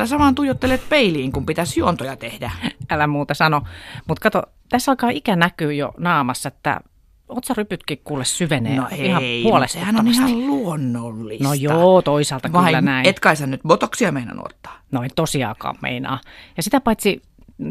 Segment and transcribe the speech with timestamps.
[0.00, 2.50] täällä samaan tuijottelet peiliin, kun pitäisi juontoja tehdä.
[2.90, 3.62] Älä muuta sano.
[4.08, 6.80] Mutta kato, tässä alkaa ikä näkyy jo naamassa, että
[7.28, 10.14] otsarypytkin kuule syvenee No ihan hei, huolestuttavasti.
[10.14, 11.44] sehän on ihan luonnollista.
[11.44, 13.06] No joo, toisaalta Vai kyllä näin.
[13.08, 14.78] et kai sä nyt botoksia meinannut ottaa?
[14.92, 16.20] No en tosiaankaan meinaa.
[16.56, 17.22] Ja sitä paitsi,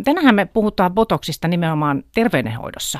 [0.04, 3.00] tänähän me puhutaan botoksista nimenomaan terveydenhoidossa.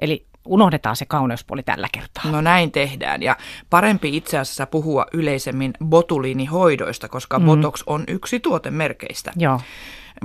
[0.00, 2.32] Eli unohdetaan se kauneuspuoli tällä kertaa.
[2.32, 3.36] No näin tehdään ja
[3.70, 7.46] parempi itse asiassa puhua yleisemmin botuliinihoidoista, koska mm.
[7.46, 9.32] botox on yksi tuotemerkeistä.
[9.36, 9.60] Joo.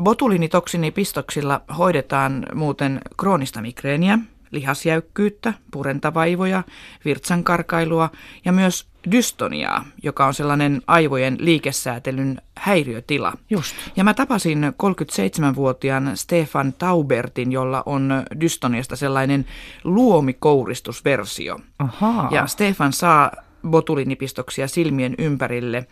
[0.02, 4.20] Botuliinitoksinipistoksilla hoidetaan muuten kroonista migreeniä,
[4.52, 6.64] lihasjäykkyyttä, purentavaivoja,
[7.06, 8.10] virtsankarkailua
[8.46, 13.34] ja myös dystoniaa, joka on sellainen aivojen liikesäätelyn häiriötila.
[13.50, 13.76] Just.
[13.96, 19.46] Ja mä tapasin 37-vuotiaan Stefan Taubertin, jolla on dystoniasta sellainen
[19.84, 21.60] luomikouristusversio.
[21.80, 22.30] Ahaa.
[22.32, 23.32] Ja Stefan saa
[23.70, 25.88] botulinipistoksia silmien ympärille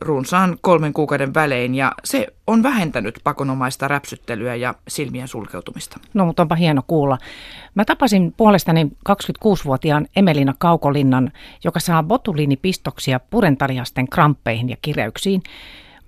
[0.00, 6.00] runsaan kolmen kuukauden välein ja se on vähentänyt pakonomaista räpsyttelyä ja silmien sulkeutumista.
[6.14, 7.18] No, mutta onpa hieno kuulla.
[7.74, 11.32] Mä tapasin puolestani 26-vuotiaan Emelina Kaukolinnan,
[11.64, 15.42] joka saa botuliinipistoksia purentalihasten kramppeihin ja kireyksiin.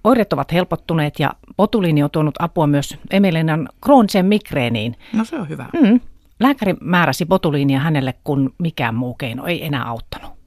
[0.05, 4.97] Oireet ovat helpottuneet ja botuliini on tuonut apua myös Emelinan krooniseen migreeniin.
[5.13, 5.67] No se on hyvä.
[5.81, 6.01] Mm.
[6.41, 10.40] Lääkäri määräsi botuliinia hänelle, kun mikään muu keino ei enää auttanut.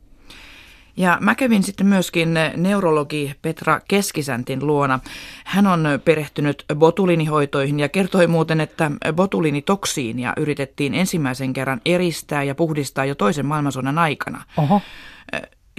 [0.97, 4.99] Ja mä kävin sitten myöskin neurologi Petra Keskisäntin luona.
[5.45, 13.05] Hän on perehtynyt botuliinihoitoihin ja kertoi muuten, että botuliinitoksiinia yritettiin ensimmäisen kerran eristää ja puhdistaa
[13.05, 14.43] jo toisen maailmansodan aikana.
[14.57, 14.81] Oho.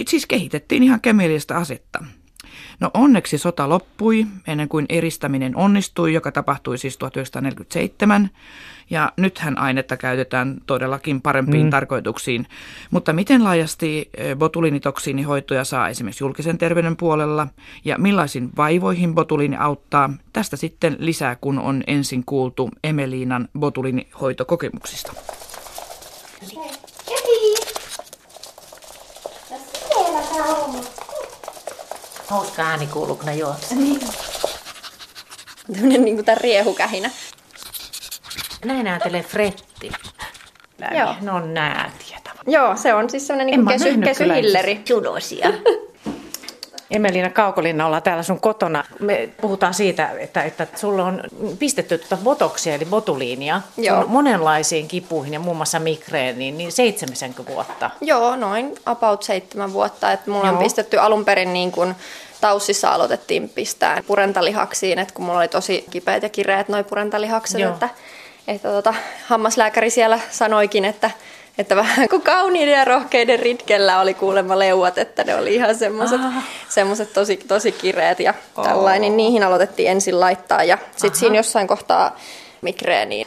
[0.08, 2.04] Siis kehitettiin ihan kemiallista asetta.
[2.80, 8.30] No onneksi sota loppui ennen kuin eristäminen onnistui, joka tapahtui siis 1947.
[8.91, 11.70] Ja nythän ainetta käytetään todellakin parempiin mm.
[11.70, 12.47] tarkoituksiin.
[12.91, 17.47] Mutta miten laajasti botulinitoksiinihoitoja saa esimerkiksi julkisen terveyden puolella
[17.84, 20.10] ja millaisin vaivoihin botuliini auttaa?
[20.32, 25.12] Tästä sitten lisää, kun on ensin kuultu Emeliinan botuliinihoitokokemuksista.
[32.26, 33.78] Hauska ääni kuuluu, kun ne juoksee.
[35.72, 37.10] Tämmönen niinku tää riehukähinä.
[38.64, 39.92] Näin ääntelee Fretti.
[40.98, 41.14] Joo.
[41.20, 42.18] No näätiä.
[42.46, 44.82] Joo, se on siis semmonen niinku mä kesy, kesyhilleri.
[44.88, 45.48] Judosia.
[46.94, 48.84] Emelina Kaukolinna ollaan täällä sun kotona.
[49.00, 51.22] Me puhutaan siitä, että, että sulla on
[51.59, 54.05] pistetty tuota botoksia eli botuliinia Joo.
[54.06, 57.91] monenlaisiin kipuihin ja muun muassa migreeniin, niin 70 vuotta.
[58.00, 60.12] Joo, noin about seitsemän vuotta.
[60.12, 60.62] Et mulla on Joo.
[60.62, 61.94] pistetty alun perin niin kun
[62.41, 67.72] taussissa aloitettiin pistää purentalihaksiin, että kun mulla oli tosi kipeät ja kireät noi purentalihakset, Joo.
[67.72, 67.88] että,
[68.49, 68.94] että tota,
[69.27, 71.10] hammaslääkäri siellä sanoikin, että
[71.59, 76.20] että vähän kuin kauniiden ja rohkeiden ritkellä oli kuulemma leuat, että ne oli ihan semmoiset
[76.69, 78.65] semmoset tosi, tosi kireet ja oh.
[78.65, 79.00] tällainen.
[79.00, 82.16] Niin niihin aloitettiin ensin laittaa ja sitten siinä jossain kohtaa
[82.62, 83.26] migreeniin.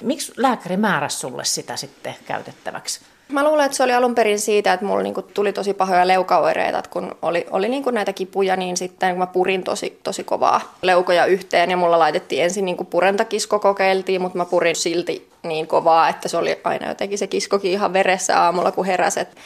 [0.00, 3.00] Miksi lääkäri määräsi sulle sitä sitten käytettäväksi?
[3.28, 6.78] Mä luulen, että se oli alun perin siitä, että mulla niinku tuli tosi pahoja leukaoireita,
[6.78, 10.76] että kun oli, oli niinku näitä kipuja, niin sitten kun mä purin tosi, tosi kovaa
[10.82, 16.08] leukoja yhteen ja mulla laitettiin ensin niinku purentakisko kokeiltiin, mutta mä purin silti niin kovaa,
[16.08, 19.36] että se oli aina jotenkin se kiskokin ihan veressä aamulla, kun heräsi, että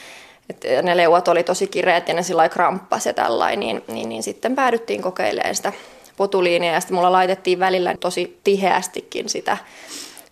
[0.50, 4.08] et ne leuat oli tosi kireet ja ne sillä lailla kramppasi ja tällainen, niin, niin,
[4.08, 5.72] niin sitten päädyttiin kokeilemaan sitä
[6.16, 9.56] botuliinia ja sitten mulla laitettiin välillä tosi tiheästikin sitä,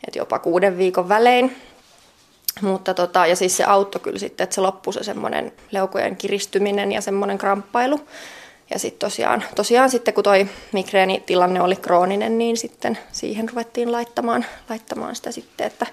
[0.07, 1.57] että jopa kuuden viikon välein.
[2.61, 6.93] Mutta tota, ja siis se auttoi kyllä sitten, että se loppui se semmoinen leukojen kiristyminen
[6.93, 8.01] ja semmoinen kramppailu.
[8.71, 14.45] Ja sitten tosiaan, tosiaan sitten kun toi migreenitilanne oli krooninen, niin sitten siihen ruvettiin laittamaan,
[14.69, 15.87] laittamaan sitä sitten, että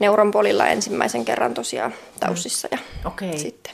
[0.00, 3.38] neuronpolilla ensimmäisen kerran tosiaan taussissa ja Okei.
[3.38, 3.72] sitten.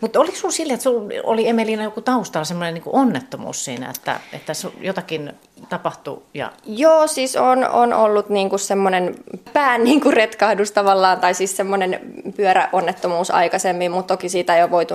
[0.00, 4.20] Mutta oliko sinulla sille, että sulla oli Emelina joku taustalla semmoinen niin onnettomuus siinä, että,
[4.32, 5.32] että jotakin
[5.68, 9.14] tapahtui ja Joo, siis on, on ollut niinku semmoinen
[9.52, 12.00] pään niinku retkahdus tavallaan, tai siis semmoinen
[12.36, 14.94] pyöräonnettomuus aikaisemmin, mutta toki siitä ei ole voitu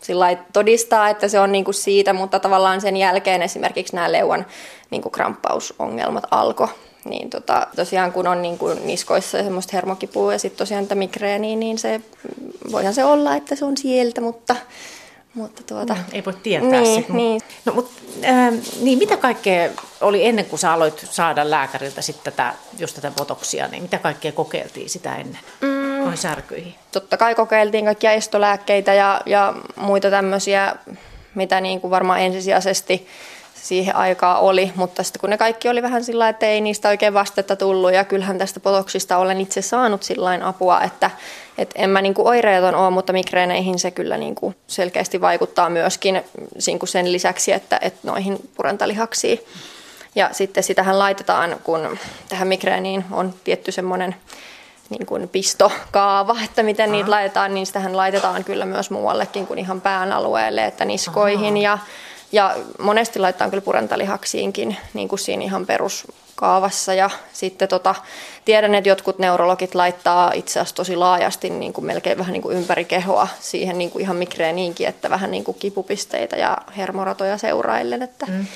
[0.00, 4.46] sillä lailla todistaa, että se on niinku siitä, mutta tavallaan sen jälkeen esimerkiksi nämä leuan
[4.90, 6.68] niinku kramppausongelmat alkoi.
[7.10, 11.78] Niin tota, tosiaan kun on niinku niskoissa semmoista hermokipua ja sitten tosiaan tätä migreeniä, niin
[11.78, 12.00] se,
[12.72, 14.56] voihan se olla, että se on sieltä, mutta,
[15.34, 17.40] mutta tuota, ei voi tietää Niin, sit, mut- niin.
[17.64, 17.90] No, mut,
[18.24, 19.70] äh, niin mitä kaikkea
[20.00, 24.32] oli ennen kuin sä aloit saada lääkäriltä sitten tätä, just tätä botoksia, niin mitä kaikkea
[24.32, 25.40] kokeiltiin sitä ennen?
[25.60, 26.04] Mm.
[26.04, 26.74] Noin särkyihin.
[26.92, 30.76] totta kai kokeiltiin kaikkia estolääkkeitä ja, ja muita tämmöisiä,
[31.34, 33.06] mitä niin kuin varmaan ensisijaisesti
[33.62, 37.14] siihen aikaa oli, mutta sitten kun ne kaikki oli vähän sillä että ei niistä oikein
[37.14, 41.10] vastetta tullut ja kyllähän tästä potoksista olen itse saanut sillä apua, että
[41.58, 46.22] et en mä niinku oireeton ole, mutta migreeneihin se kyllä niinku selkeästi vaikuttaa myöskin
[46.84, 49.40] sen lisäksi, että, että noihin purentalihaksiin.
[50.14, 51.98] Ja sitten sitähän laitetaan, kun
[52.28, 54.16] tähän migreeniin on tietty semmoinen
[54.90, 56.96] niin kuin pistokaava, että miten Aha.
[56.96, 61.62] niitä laitetaan, niin sitähän laitetaan kyllä myös muuallekin kuin ihan pään alueelle, että niskoihin Aha.
[61.62, 61.78] ja
[62.32, 66.94] ja monesti laitetaan kyllä purentalihaksiinkin niin kuin siinä ihan peruskaavassa.
[66.94, 67.94] Ja sitten tota,
[68.44, 72.56] tiedän, että jotkut neurologit laittaa itse asiassa tosi laajasti niin kuin melkein vähän niin kuin
[72.56, 78.02] ympäri kehoa siihen niin kuin ihan migreeniinkin, että vähän niin kuin kipupisteitä ja hermoratoja seuraillen.
[78.02, 78.46] Että mm.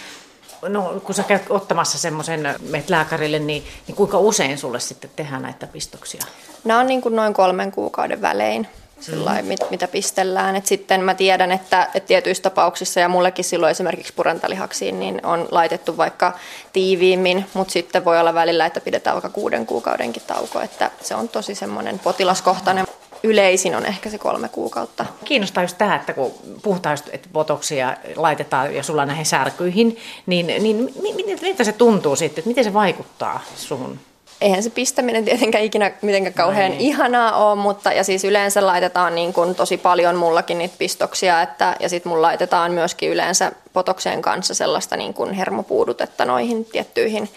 [0.68, 5.42] No kun sä käyt ottamassa semmoisen meet lääkärille, niin, niin kuinka usein sulle sitten tehdään
[5.42, 6.24] näitä pistoksia?
[6.64, 8.68] Nämä on niin kuin noin kolmen kuukauden välein
[9.00, 10.56] sillai, mit, mitä pistellään.
[10.56, 15.48] Et sitten mä tiedän, että, että tietyissä tapauksissa, ja mullekin silloin esimerkiksi purantalihaksiin, niin on
[15.50, 16.32] laitettu vaikka
[16.72, 21.28] tiiviimmin, mutta sitten voi olla välillä, että pidetään vaikka kuuden kuukaudenkin tauko, että se on
[21.28, 22.86] tosi semmoinen potilaskohtainen.
[23.22, 25.06] Yleisin on ehkä se kolme kuukautta.
[25.24, 30.46] Kiinnostaa just tämä, että kun puhutaan just, että botoksia laitetaan ja sulla näihin särkyihin, niin,
[30.46, 30.92] niin
[31.40, 33.98] miltä se tuntuu sitten, että miten se vaikuttaa suhun?
[34.40, 36.80] Eihän se pistäminen tietenkään ikinä mitenkään kauhean Näin.
[36.80, 41.76] ihanaa ole, mutta ja siis yleensä laitetaan niin kuin tosi paljon mullakin niitä pistoksia, että,
[41.80, 47.28] ja sitten mulla laitetaan myöskin yleensä potokseen kanssa sellaista niin kuin hermopuudutetta noihin tiettyihin,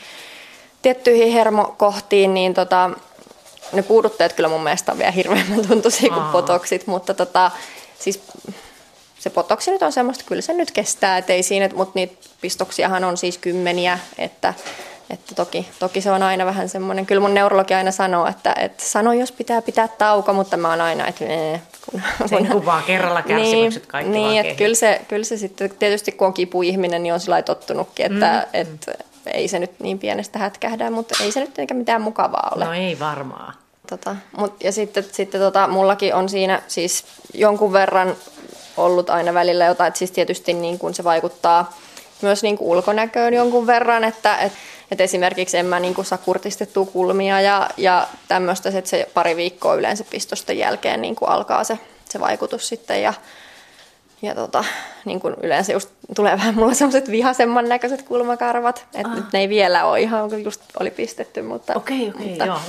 [0.82, 2.90] tiettyihin hermokohtiin, niin tota,
[3.74, 7.52] ne puudutteet kyllä mun mielestä on vielä hirveämmän tuntuisia kuin potoksit, mutta tota,
[8.00, 8.22] siis
[9.20, 13.04] se potoksi nyt on semmoista, kyllä se nyt kestää, et ei siinä, mutta niitä pistoksiahan
[13.04, 14.54] on siis kymmeniä, että
[15.10, 18.86] että toki, toki se on aina vähän semmoinen, kyllä mun neurologi aina sanoo, että, että
[18.86, 21.62] sano jos pitää pitää tauko, mutta mä oon aina, että nee,
[21.92, 25.70] kun, Sen kun vaan kerralla kärsimykset niin, kaikki Niin, että kyllä se, kyllä se sitten,
[25.80, 28.62] tietysti kun on kipuihminen, niin on sillä tottunutkin, että, mm.
[28.62, 28.94] että
[29.26, 32.66] ei se nyt niin pienestä hätkähdä, mutta ei se nyt eikä mitään mukavaa ole.
[32.66, 33.54] No ei varmaan.
[33.90, 38.16] Tota, mut, ja sitten, sitten tota, mullakin on siinä siis jonkun verran
[38.78, 41.74] ollut aina välillä jotain, että siis tietysti niin kun se vaikuttaa
[42.22, 44.58] myös niin kuin ulkonäköön jonkun verran, että, että
[44.94, 49.36] et esimerkiksi en mä niin kuin saa kurtistettua kulmia ja, ja tämmöistä, että se pari
[49.36, 51.80] viikkoa yleensä pistosten jälkeen niin kuin alkaa se,
[52.10, 53.14] se vaikutus sitten ja,
[54.22, 54.64] ja tota,
[55.06, 59.16] niin kuin yleensä just tulee vähän mulla semmoiset vihasemman näköiset kulmakarvat, että ah.
[59.16, 62.60] nyt ne ei vielä ole ihan, kun just oli pistetty, mutta, okay, okay, mutta joo.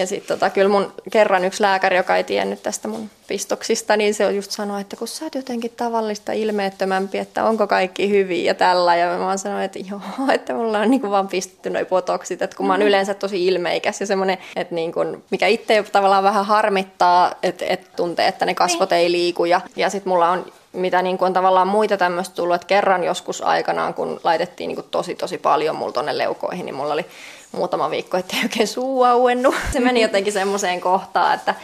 [0.00, 4.14] Ja sitten tota, kyllä mun kerran yksi lääkäri, joka ei tiennyt tästä mun pistoksista, niin
[4.14, 8.44] se on just sanoa, että kun sä oot jotenkin tavallista ilmeettömämpi, että onko kaikki hyvin
[8.44, 8.96] ja tällä.
[8.96, 10.00] Ja mä oon sanonut, että joo,
[10.34, 12.88] että mulla on niin kuin vaan pistetty noi potoksit, että kun mä oon mm-hmm.
[12.88, 17.90] yleensä tosi ilmeikäs ja semmoinen, että niin kuin, mikä itse tavallaan vähän harmittaa, että, että
[17.96, 18.98] tuntee, että ne kasvot niin.
[18.98, 19.44] ei liiku.
[19.44, 23.04] Ja, ja sitten mulla on mitä niin kuin on tavallaan muita tämmöistä tullut, että kerran
[23.04, 27.06] joskus aikanaan, kun laitettiin niin kuin tosi tosi paljon mulla tonne leukoihin, niin mulla oli
[27.52, 29.54] muutama viikko, ettei oikein suu auennut.
[29.72, 31.54] Se meni jotenkin semmoiseen kohtaan, että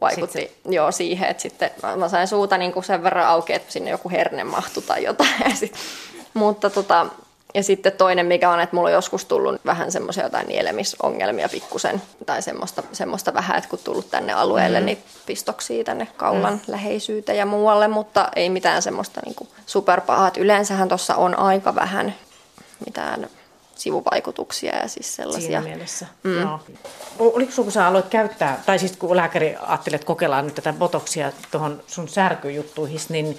[0.00, 0.72] vaikutti sitten.
[0.72, 4.10] joo siihen, että sitten mä sain suuta niin kuin sen verran auki, että sinne joku
[4.10, 5.30] herne mahtui tai jotain.
[6.34, 7.06] Mutta tota,
[7.54, 12.02] ja sitten toinen, mikä on, että mulla on joskus tullut vähän semmoisia jotain nielemisongelmia pikkusen,
[12.26, 14.86] tai semmoista, semmoista vähän, että kun tullut tänne alueelle, mm.
[14.86, 16.60] niin pistoksia tänne kaulan mm.
[16.66, 20.30] läheisyyteen ja muualle, mutta ei mitään semmoista niin superpahaa.
[20.36, 22.14] Yleensähän tuossa on aika vähän
[22.86, 23.28] mitään
[23.78, 25.46] sivuvaikutuksia ja siis sellaisia.
[25.46, 26.40] Siinä mielessä, mm.
[26.40, 26.60] joo.
[27.18, 30.72] Oliko sinulla, kun sä aloit käyttää, tai siis kun lääkäri ajatteli, että kokeillaan nyt tätä
[30.72, 33.38] botoksia tuohon sun särkyjuttuihin, niin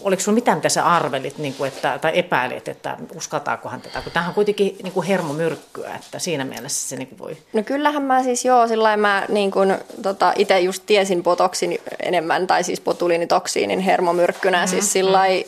[0.00, 4.12] oliko sinulla mitään, mitä sä arvelit niin kuin, että, tai epäilit, että uskaltaakohan tätä, kun
[4.12, 7.36] tämähän on kuitenkin niin kuin hermomyrkkyä, että siinä mielessä se niin kuin voi...
[7.52, 12.46] No kyllähän mä siis joo, sillä mä niin kuin, tota, itse just tiesin botoksin enemmän,
[12.46, 14.70] tai siis botulinitoksiinin hermomyrkkynä, mm-hmm.
[14.70, 14.92] siis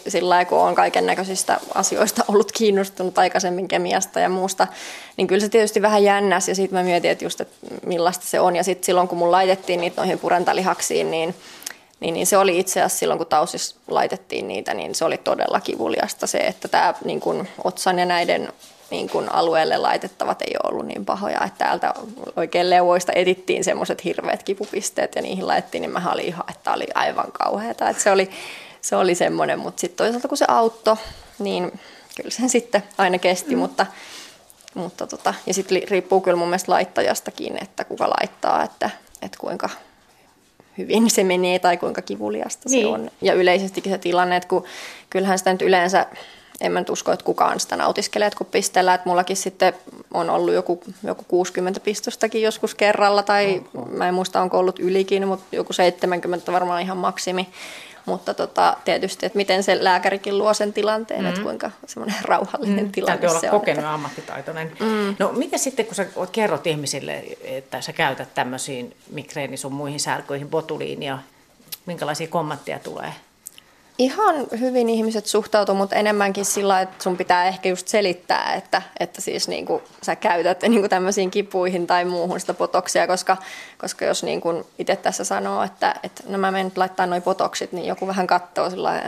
[0.09, 0.47] sillä mm.
[0.47, 4.67] kun on kaiken näköisistä asioista ollut kiinnostunut aikaisemmin kemiasta ja muusta,
[5.17, 7.57] niin kyllä se tietysti vähän jännäs ja sitten mä mietin, että just, että
[7.87, 8.57] millaista se on.
[8.57, 11.35] Ja sitten silloin, kun mun laitettiin niitä noihin purentalihaksiin, niin,
[12.01, 15.61] niin, niin se oli itse asiassa silloin, kun tausis laitettiin niitä, niin se oli todella
[15.61, 18.53] kivuliasta se, että tämä niin kun otsan ja näiden
[18.91, 21.95] niin kun alueelle laitettavat ei ole ollut niin pahoja, että täältä
[22.37, 26.87] oikein leuoista etittiin semmoiset hirveät kipupisteet ja niihin laitettiin, niin mä olin ihan, että oli
[26.95, 27.89] aivan kauheata.
[27.89, 28.31] Että se oli,
[28.81, 30.97] se oli semmoinen, mutta sitten toisaalta kun se auttoi,
[31.39, 31.81] niin
[32.17, 33.59] kyllä sen sitten aina kesti, mm.
[33.59, 33.87] mutta,
[34.75, 38.91] mutta tota, ja sitten riippuu kyllä mun mielestä laittajastakin, että kuka laittaa, että,
[39.23, 39.69] että kuinka
[40.79, 42.87] hyvin se menee tai kuinka kivuliasta niin.
[42.87, 43.11] se on.
[43.23, 44.65] Ja yleisestikin se tilanne, että kun
[45.11, 46.07] kyllähän sitä nyt yleensä,
[46.61, 49.75] en mä nyt usko, että kukaan sitä nautiskelee, että kun pistellään, että mullakin sitten
[50.15, 53.93] on ollut joku, joku 60 pistostakin joskus kerralla, tai okay.
[53.93, 57.49] mä en muista onko ollut ylikin, mutta joku 70 varmaan ihan maksimi.
[58.11, 61.29] Mutta tota, tietysti, että miten se lääkärikin luo sen tilanteen, mm.
[61.29, 63.91] että kuinka semmoinen rauhallinen mm, tilanne Täytyy olla se kokenut on.
[63.91, 64.73] ammattitaitoinen.
[64.81, 65.17] Mm.
[65.19, 70.49] No miten sitten, kun sä kerrot ihmisille, että sä käytät tämmöisiin migreeni sun muihin särkyihin
[70.49, 71.19] botuliinia,
[71.87, 73.13] minkälaisia kommentteja tulee?
[74.01, 79.21] Ihan hyvin ihmiset suhtautuu, mutta enemmänkin sillä, että sun pitää ehkä just selittää, että, että
[79.21, 83.37] siis niin kuin sä käytät niin kuin tämmöisiin kipuihin tai muuhun sitä potoksia, koska,
[83.79, 87.73] koska jos niin kuin itse tässä sanoo, että, että no mä menen laittaa noin potoksit,
[87.73, 89.03] niin joku vähän katsoo sillä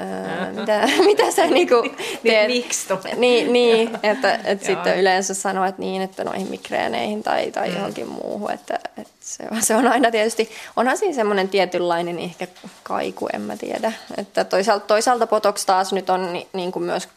[0.61, 2.47] mitä, mitä sä niin kuin teet.
[2.47, 7.69] Miksi niin, niin, että, että sitten yleensä sanoo, että niin, että noihin migreeneihin tai, tai
[7.69, 7.75] mm.
[7.75, 12.47] johonkin muuhun, että, että se, on, se on aina tietysti, onhan siinä semmoinen tietynlainen ehkä
[12.83, 17.09] kaiku, en mä tiedä, että toisaalta toisaalta Botox taas nyt on ni, niin kuin myös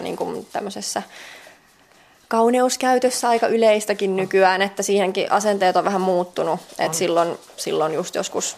[0.00, 1.02] niin kuin tämmöisessä
[2.28, 6.60] kauneuskäytössä aika yleistäkin nykyään, että siihenkin asenteet on vähän muuttunut.
[6.78, 8.56] Et silloin, silloin just joskus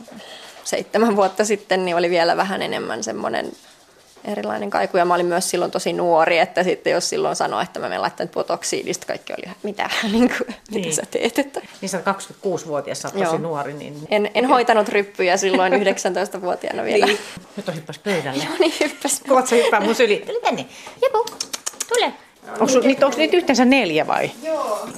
[0.64, 3.52] seitsemän vuotta sitten niin oli vielä vähän enemmän semmoinen
[4.24, 4.96] erilainen kaiku.
[4.96, 8.02] Ja mä olin myös silloin tosi nuori, että sitten jos silloin sanoi, että mä menen
[8.02, 10.80] laittamaan botoksiin, niin kaikki oli, mitä, niin kuin, niin.
[10.80, 11.38] mitä sä teet.
[11.38, 11.60] Että...
[11.80, 13.38] Niin sä 26-vuotias, sä tosi Joo.
[13.38, 13.72] nuori.
[13.72, 13.94] Niin...
[14.10, 17.06] En, en hoitanut ryppyjä silloin 19-vuotiaana vielä.
[17.06, 17.18] Niin.
[17.56, 18.44] Nyt on hyppäs pöydälle.
[18.44, 19.20] Joo niin, hyppäs.
[19.28, 20.26] Koot sä hyppää mun syliin?
[20.26, 20.66] Tuli tänne.
[21.02, 21.26] Jepu,
[21.88, 22.12] tule.
[22.60, 24.30] Onko niitä, onko niitä yhteensä neljä vai?
[24.42, 24.88] Joo.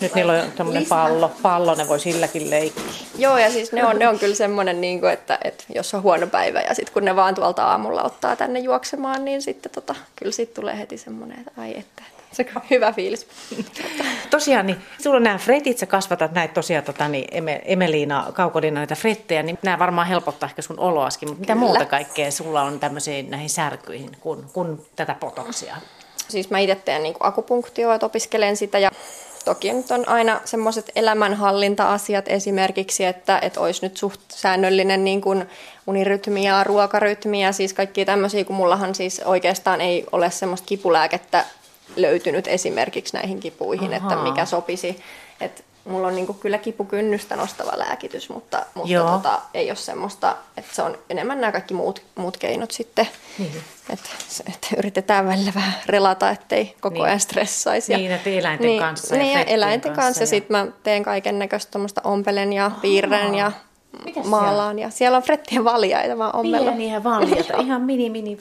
[0.00, 2.84] Nyt niillä on tämmöinen pallo, pallo, ne voi silläkin leikkiä.
[3.18, 6.02] Joo, ja siis ne on, ne on kyllä semmoinen, niin kuin, että, että jos on
[6.02, 9.94] huono päivä ja sitten kun ne vaan tuolta aamulla ottaa tänne juoksemaan, niin sitten tota,
[10.16, 13.26] kyllä siitä tulee heti semmoinen, että ai että, se on hyvä fiilis.
[14.30, 17.28] tosiaan, niin sulla on nämä fretit, sä kasvatat näitä tosiaan tota, niin
[17.64, 21.66] Emeliina Kaukodina näitä frettejä, niin nämä varmaan helpottaa ehkä sun oloaskin, mutta mitä Kyllä.
[21.66, 25.76] muuta kaikkea sulla on tämmöisiin näihin särkyihin kuin, kuin tätä potoksia?
[26.28, 28.90] Siis mä itse teen niin akupunktioa, että opiskelen sitä ja
[29.46, 35.46] Toki nyt on aina semmoiset elämänhallinta-asiat esimerkiksi, että, että olisi nyt suht säännöllinen niin kuin
[35.86, 41.44] unirytmi ja ruokarytmi ja siis kaikki tämmöisiä, kun mullahan siis oikeastaan ei ole semmoista kipulääkettä
[41.96, 43.96] löytynyt esimerkiksi näihin kipuihin, Aha.
[43.96, 45.00] että mikä sopisi.
[45.40, 50.74] Että mulla on niinku kyllä kipukynnystä nostava lääkitys, mutta, mutta tota, ei ole semmoista, että
[50.74, 53.08] se on enemmän nämä kaikki muut, muut keinot sitten.
[53.38, 53.52] Niin.
[53.90, 54.10] Että,
[54.48, 57.04] että yritetään välillä vähän relata, ettei koko niin.
[57.04, 57.96] ajan stressaisi.
[57.96, 59.16] Niin, että eläinten niin, kanssa.
[59.16, 60.02] Niin, ja eläinten kanssa.
[60.02, 60.22] kanssa.
[60.22, 63.52] Ja sitten mä teen kaiken näköistä ompelen ja piirren ja
[64.04, 64.78] Mitäs maalaan.
[64.78, 68.38] Ja siellä on frettien valjaita, mä oon Pieniä valjaita, ihan mini mini.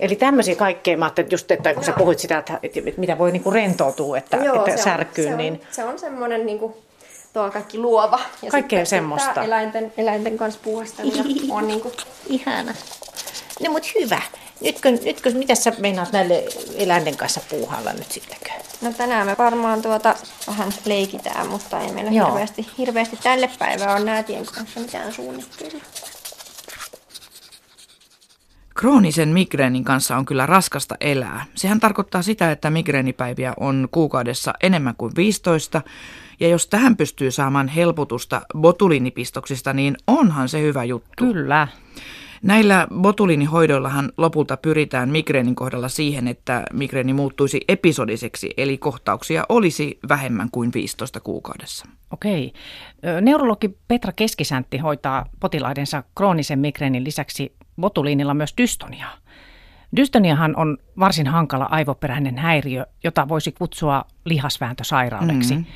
[0.00, 1.86] Eli tämmöisiä kaikkea, mä ajattelin just, että kun Joo.
[1.86, 5.26] sä puhuit sitä, että, että mitä voi niinku rentoutua, että, Joo, että se särkyy.
[5.26, 5.52] On, se niin...
[5.52, 6.76] on, se on semmoinen niinku,
[7.32, 8.20] tuo kaikki luova.
[8.42, 9.42] Ja Kaikkea semmoista.
[9.42, 11.12] Eläinten, eläinten kanssa puhastelu
[11.56, 11.92] on niinku...
[12.26, 12.74] Ihana.
[13.64, 14.22] No mut hyvä.
[14.64, 16.44] Nytkö, nytkö mitä sä meinaat näille
[16.76, 18.50] eläinten kanssa puuhalla nyt sittenkö?
[18.82, 20.14] No tänään me varmaan tuota
[20.46, 25.80] vähän leikitään, mutta ei meillä hirveästi, hirveästi tälle päivää on näätien kanssa mitään suunnittelua.
[28.74, 31.44] Kroonisen migreenin kanssa on kyllä raskasta elää.
[31.54, 35.82] Sehän tarkoittaa sitä, että migreenipäiviä on kuukaudessa enemmän kuin 15,
[36.40, 41.08] ja jos tähän pystyy saamaan helpotusta botuliinipistoksista, niin onhan se hyvä juttu.
[41.16, 41.68] Kyllä.
[42.44, 50.48] Näillä botuliinihoidoillahan lopulta pyritään migreenin kohdalla siihen, että migreeni muuttuisi episodiseksi, eli kohtauksia olisi vähemmän
[50.52, 51.86] kuin 15 kuukaudessa.
[52.10, 52.52] Okei.
[53.20, 59.12] Neurologi Petra Keskisäntti hoitaa potilaidensa kroonisen migreenin lisäksi botuliinilla myös dystoniaa.
[59.96, 65.54] Dystoniahan on varsin hankala aivoperäinen häiriö, jota voisi kutsua lihasvääntösairaudeksi.
[65.54, 65.72] Mm-hmm.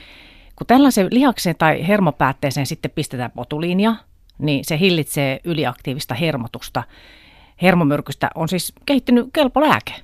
[0.56, 3.94] Kun tällaisen lihakseen tai hermopäätteeseen sitten pistetään botuliinia,
[4.38, 6.82] niin se hillitsee yliaktiivista hermotusta.
[7.62, 9.94] Hermomyrkystä on siis kehittynyt kelpo lääke.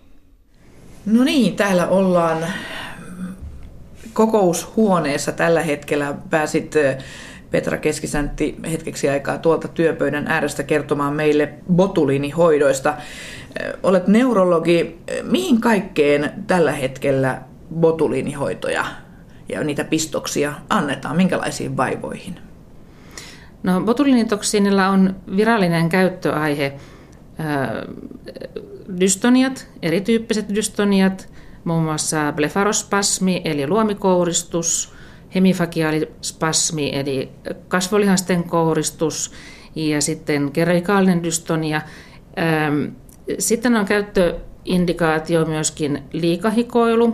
[1.06, 2.38] No niin, täällä ollaan
[4.12, 6.14] kokoushuoneessa tällä hetkellä.
[6.30, 6.74] Pääsit
[7.50, 12.94] Petra Keskisäntti hetkeksi aikaa tuolta työpöydän äärestä kertomaan meille botuliinihoidoista.
[13.82, 14.98] Olet neurologi.
[15.22, 17.42] Mihin kaikkeen tällä hetkellä
[17.74, 18.84] botuliinihoitoja
[19.48, 21.16] ja niitä pistoksia annetaan?
[21.16, 22.43] Minkälaisiin vaivoihin?
[23.64, 26.72] No, botulinitoksiinilla on virallinen käyttöaihe
[29.00, 31.28] dystoniat, erityyppiset dystoniat,
[31.64, 34.94] muun muassa blefarospasmi eli luomikouristus,
[35.34, 37.30] hemifagiaalispasmi eli
[37.68, 39.32] kasvolihasten kouristus
[39.74, 41.82] ja sitten kerikaalinen dystonia.
[43.38, 47.06] Sitten on käyttöindikaatio myöskin liikahikoilu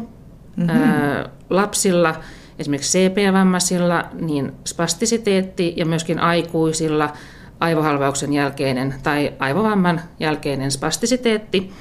[0.57, 1.30] mm-hmm.
[1.50, 2.14] lapsilla–
[2.60, 7.12] esimerkiksi CP-vammaisilla, niin spastisiteetti ja myöskin aikuisilla
[7.60, 11.72] aivohalvauksen jälkeinen tai aivovamman jälkeinen spastisiteetti.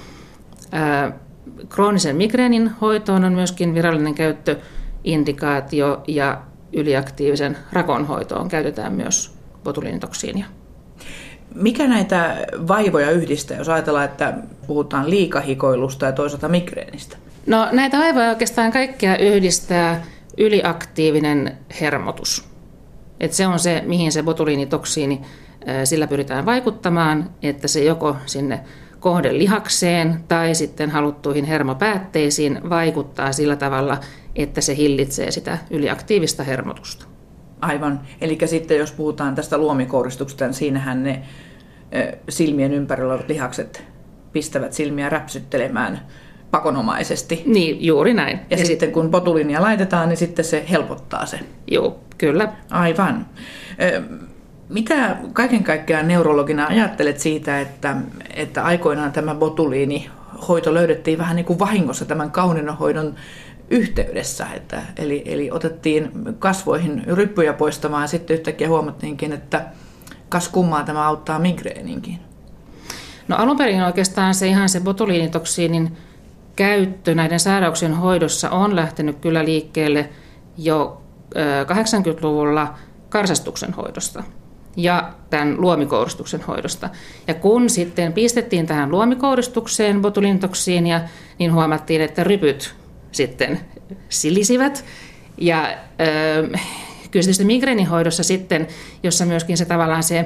[1.70, 6.42] kroonisen migreenin hoitoon on myöskin virallinen käyttöindikaatio ja
[6.74, 9.34] yliaktiivisen rakon hoitoon käytetään myös
[9.64, 10.46] botulinitoksiinia.
[11.56, 12.36] Mikä näitä
[12.68, 14.34] vaivoja yhdistää, jos ajatellaan, että
[14.68, 17.18] puhutaan liikahikoilusta ja toisaalta migreenistä?
[17.46, 20.04] No näitä vaivoja oikeastaan kaikkia yhdistää
[20.40, 22.50] yliaktiivinen hermotus.
[23.20, 25.22] Et se on se, mihin se botuliinitoksiini,
[25.84, 28.60] sillä pyritään vaikuttamaan, että se joko sinne
[29.00, 33.98] kohdelihakseen tai sitten haluttuihin hermopäätteisiin vaikuttaa sillä tavalla,
[34.36, 37.06] että se hillitsee sitä yliaktiivista hermotusta.
[37.62, 38.02] Aivan.
[38.22, 41.24] Eli sitten jos puhutaan tästä luomikouristuksesta, niin siinähän ne
[42.30, 43.84] silmien ympärillä olevat lihakset
[44.32, 46.02] pistävät silmiä räpsyttelemään
[46.52, 47.44] pakonomaisesti.
[47.46, 48.40] Niin, juuri näin.
[48.50, 48.94] Ja, ja sitten sit...
[48.94, 51.40] kun botulinia laitetaan, niin sitten se helpottaa se.
[51.68, 52.54] Joo, kyllä.
[52.70, 53.26] Aivan.
[54.70, 57.96] Mitä kaiken kaikkiaan neurologina ajattelet siitä, että,
[58.36, 60.10] että aikoinaan tämä botuliini
[60.48, 63.16] hoito löydettiin vähän niin kuin vahingossa tämän kauninohoidon
[63.70, 64.48] yhteydessä.
[64.56, 69.66] Että, eli, eli otettiin kasvoihin ryppyjä poistamaan ja sitten yhtäkkiä huomattiinkin, että
[70.30, 72.20] kas kummaa tämä auttaa migreeniinkin.
[73.28, 75.98] No alun perin oikeastaan se ihan se botuliinitoksiinin
[76.60, 80.10] käyttö näiden sairauksien hoidossa on lähtenyt kyllä liikkeelle
[80.58, 81.02] jo
[81.66, 82.74] 80-luvulla
[83.10, 84.24] karsastuksen hoidosta
[84.78, 86.90] ja tämän luomikouristuksen hoidosta.
[87.28, 91.02] Ja kun sitten pistettiin tähän luomikouristukseen botulintoksiinia,
[91.38, 92.76] niin huomattiin, että rypyt
[93.12, 93.60] sitten
[94.10, 94.86] silisivät.
[95.38, 96.62] Ja äh,
[97.12, 98.68] kyllä sitten migreenihoidossa sitten,
[99.04, 100.26] jossa myöskin se tavallaan se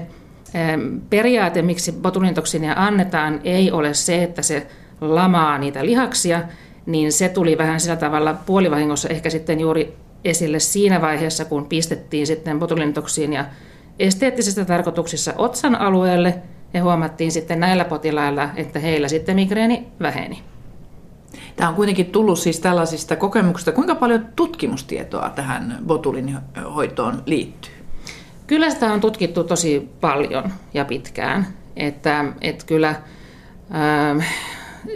[1.10, 4.68] periaate, miksi botulintoksiinia annetaan, ei ole se, että se
[5.03, 6.41] lamaa niitä lihaksia,
[6.86, 9.93] niin se tuli vähän sillä tavalla puolivahingossa ehkä sitten juuri
[10.25, 13.45] esille siinä vaiheessa, kun pistettiin sitten botulintoksiinia
[14.00, 16.36] esteettisistä tarkoituksissa otsan alueelle
[16.74, 20.43] ja huomattiin sitten näillä potilailla, että heillä sitten migreeni väheni.
[21.55, 23.72] Tämä on kuitenkin tullut siis tällaisista kokemuksista.
[23.72, 27.74] Kuinka paljon tutkimustietoa tähän botulinihoitoon liittyy?
[28.48, 30.43] Kyllä sitä on tutkittu tosi paljon
[30.74, 31.48] ja pitkään.
[31.75, 34.27] Että, että kyllä äh,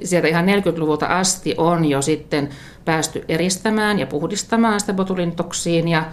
[0.03, 2.49] sieltä ihan 40-luvulta asti on jo sitten
[2.85, 6.03] päästy eristämään ja puhdistamaan sitä botulintoksiinia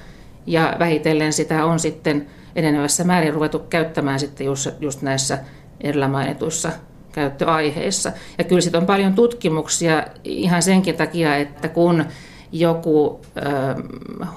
[0.46, 5.38] ja vähitellen sitä on sitten enenevässä määrin ruvettu käyttämään sitten just, just näissä
[5.80, 6.72] edellä mainituissa
[7.12, 8.12] käyttöaiheissa.
[8.38, 12.04] Ja kyllä sitten on paljon tutkimuksia ihan senkin takia, että kun
[12.54, 13.40] joku ö,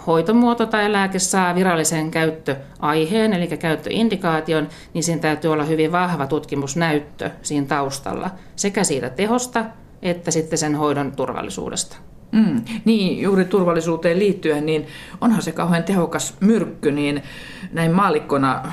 [0.08, 7.30] hoitomuoto tai lääke saa virallisen käyttöaiheen, eli käyttöindikaation, niin siinä täytyy olla hyvin vahva tutkimusnäyttö
[7.42, 9.66] siinä taustalla, sekä siitä tehosta
[10.02, 11.98] että sitten sen hoidon turvallisuudesta.
[12.32, 14.88] Mm, niin, juuri turvallisuuteen liittyen, niin
[15.22, 17.24] onhan se kauhean tehokas myrkky, niin
[17.72, 18.72] näin maalikkona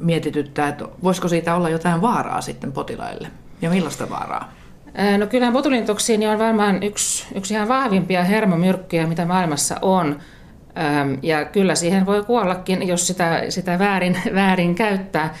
[0.00, 3.28] mietityttää, että voisiko siitä olla jotain vaaraa sitten potilaille
[3.62, 4.52] ja millaista vaaraa?
[5.18, 10.18] No kyllä botulintoksiini on varmaan yksi, yksi ihan vahvimpia hermomyrkkyjä, mitä maailmassa on.
[11.22, 15.34] Ja kyllä siihen voi kuollakin, jos sitä, sitä väärin, väärin käyttää.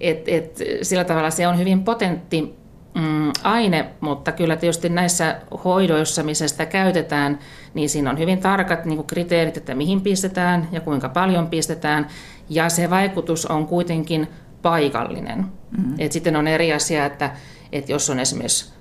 [0.00, 2.54] Et, et, sillä tavalla se on hyvin potentti
[2.94, 7.38] mm, aine, mutta kyllä tietysti näissä hoidoissa, missä sitä käytetään,
[7.74, 12.06] niin siinä on hyvin tarkat niin kriteerit, että mihin pistetään ja kuinka paljon pistetään.
[12.48, 14.28] Ja se vaikutus on kuitenkin
[14.62, 15.38] paikallinen.
[15.38, 15.94] Mm-hmm.
[15.98, 17.30] Et sitten on eri asia, että,
[17.72, 18.79] että jos on esimerkiksi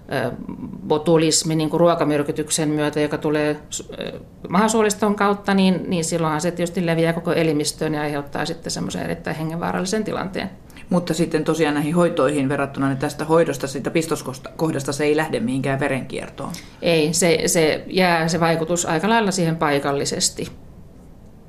[0.87, 3.59] botulismi niin kuin ruokamyrkytyksen myötä, joka tulee
[4.49, 9.35] mahasuoliston kautta, niin, niin silloinhan se tietysti leviää koko elimistöön ja aiheuttaa sitten semmoisen erittäin
[9.35, 10.49] hengenvaarallisen tilanteen.
[10.89, 15.79] Mutta sitten tosiaan näihin hoitoihin verrattuna niin tästä hoidosta, siitä pistoskohdasta se ei lähde mihinkään
[15.79, 16.51] verenkiertoon.
[16.81, 20.51] Ei, se, se jää se vaikutus aika lailla siihen paikallisesti.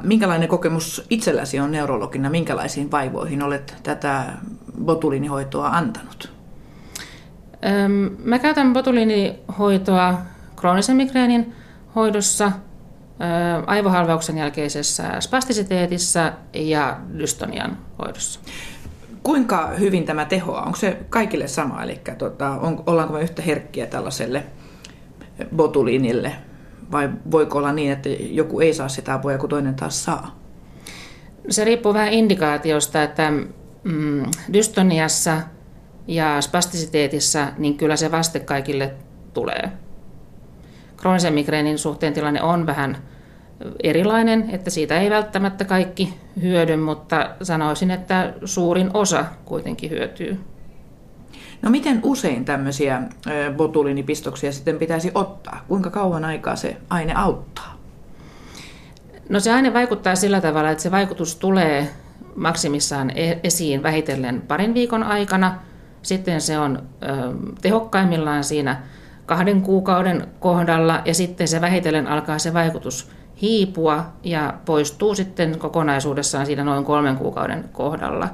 [0.03, 2.31] Minkälainen kokemus itselläsi on neurologina?
[2.31, 4.25] Minkälaisiin vaivoihin olet tätä
[4.85, 6.40] botuliinihoitoa antanut?
[8.19, 10.19] Mä käytän botuliinihoitoa
[10.57, 11.55] kroonisen migreenin
[11.95, 12.53] hoidossa,
[13.67, 18.41] aivohalvauksen jälkeisessä spastisiteetissä ja dystonian hoidossa.
[19.23, 20.65] Kuinka hyvin tämä tehoaa?
[20.65, 21.83] Onko se kaikille sama?
[21.83, 24.45] Eli tota, on, ollaanko me yhtä herkkiä tällaiselle
[25.57, 26.33] botuliinille?
[26.93, 30.41] Vai voiko olla niin, että joku ei saa sitä apua kun toinen taas saa?
[31.49, 33.33] Se riippuu vähän indikaatiosta, että
[33.85, 35.37] mm, dystoniassa
[36.07, 38.95] ja spastisiteetissä, niin kyllä se vaste kaikille
[39.35, 39.73] tulee.
[40.97, 42.97] Kroonisen migreenin suhteen tilanne on vähän
[43.83, 50.41] erilainen, että siitä ei välttämättä kaikki hyödy, mutta sanoisin, että suurin osa kuitenkin hyötyy.
[51.63, 53.03] No miten usein tämmöisiä
[53.57, 55.65] botulinipistoksia sitten pitäisi ottaa?
[55.69, 57.81] Kuinka kauan aikaa se aine auttaa?
[59.29, 61.89] No se aine vaikuttaa sillä tavalla, että se vaikutus tulee
[62.37, 65.59] maksimissaan e-, esiin vähitellen parin viikon aikana.
[66.03, 66.83] Sitten se on
[67.63, 68.83] tehokkaimmillaan siinä
[69.27, 73.11] kahden kuukauden kohdalla ja sitten se vähitellen alkaa se vaikutus
[73.43, 78.29] hiipua ja poistuu sitten kokonaisuudessaan siinä noin kolmen kuukauden kohdalla.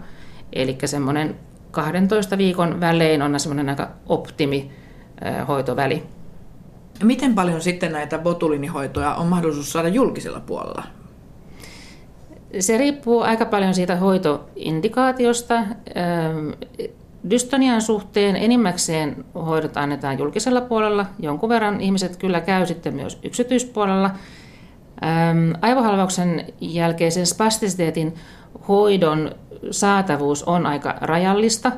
[0.53, 1.37] Eli semmoinen
[1.71, 4.71] 12 viikon välein on semmoinen aika optimi
[5.49, 6.03] hoitoväli.
[7.03, 10.83] Miten paljon sitten näitä botuliinihoitoja on mahdollisuus saada julkisella puolella?
[12.61, 15.63] Se riippuu aika paljon siitä hoitoindikaatiosta.
[17.31, 21.07] Dystonian suhteen enimmäkseen hoidot annetaan julkisella puolella.
[21.19, 24.11] Jonkun verran ihmiset kyllä käy sitten myös yksityispuolella.
[25.63, 28.15] Aivohalvauksen jälkeisen spastisiteetin
[28.69, 29.35] hoidon
[29.71, 31.73] saatavuus on aika rajallista.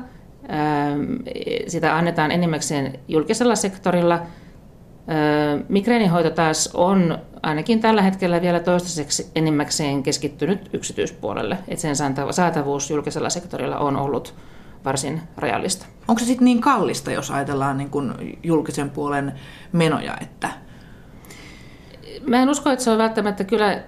[1.67, 4.19] Sitä annetaan enimmäkseen julkisella sektorilla.
[5.69, 11.57] Migreenihoito taas on ainakin tällä hetkellä vielä toistaiseksi enimmäkseen keskittynyt yksityispuolelle.
[11.67, 11.95] Että sen
[12.31, 14.33] saatavuus julkisella sektorilla on ollut
[14.85, 15.85] varsin rajallista.
[16.07, 19.33] Onko se sitten niin kallista, jos ajatellaan niin kun julkisen puolen
[19.71, 20.17] menoja?
[20.21, 20.49] Että...
[22.27, 23.83] Mä en usko, että se on välttämättä kyllä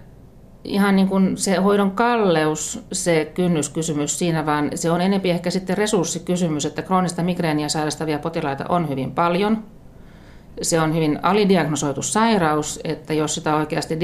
[0.63, 5.77] ihan niin kuin se hoidon kalleus, se kynnyskysymys siinä, vaan se on enempi ehkä sitten
[5.77, 9.63] resurssikysymys, että kroonista migreeniä sairastavia potilaita on hyvin paljon.
[10.61, 13.99] Se on hyvin alidiagnosoitu sairaus, että jos sitä oikeasti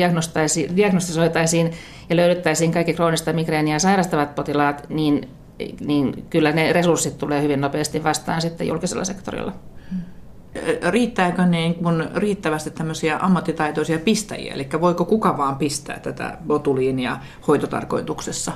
[0.75, 1.71] diagnostisoitaisiin
[2.09, 5.29] ja löydettäisiin kaikki kroonista migreeniä sairastavat potilaat, niin
[5.79, 9.53] niin kyllä ne resurssit tulee hyvin nopeasti vastaan sitten julkisella sektorilla.
[10.89, 17.17] Riittääkö niin kun riittävästi tämmöisiä ammattitaitoisia pistäjiä, eli voiko kuka vaan pistää tätä botuliinia
[17.47, 18.51] hoitotarkoituksessa?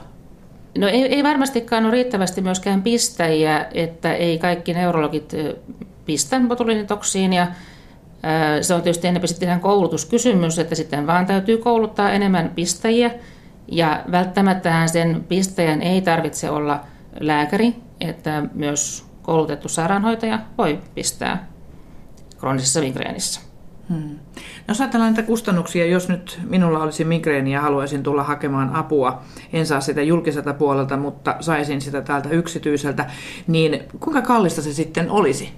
[0.77, 5.33] No ei, ei varmastikaan ole riittävästi myöskään pistäjiä, että ei kaikki neurologit
[6.05, 7.47] pistä botuliinitoksiinia.
[8.61, 13.11] Se on tietysti enemmän sitten ihan koulutuskysymys, että sitten vaan täytyy kouluttaa enemmän pistäjiä.
[13.71, 16.79] Ja välttämättä sen pistäjän ei tarvitse olla
[17.19, 21.47] lääkäri, että myös koulutettu sairaanhoitaja voi pistää
[22.39, 23.41] kroonisessa migreenissä.
[23.89, 23.97] Hmm.
[24.07, 29.21] No jos ajatellaan näitä kustannuksia, jos nyt minulla olisi migreeni ja haluaisin tulla hakemaan apua,
[29.53, 33.09] en saa sitä julkiselta puolelta, mutta saisin sitä täältä yksityiseltä,
[33.47, 35.53] niin kuinka kallista se sitten olisi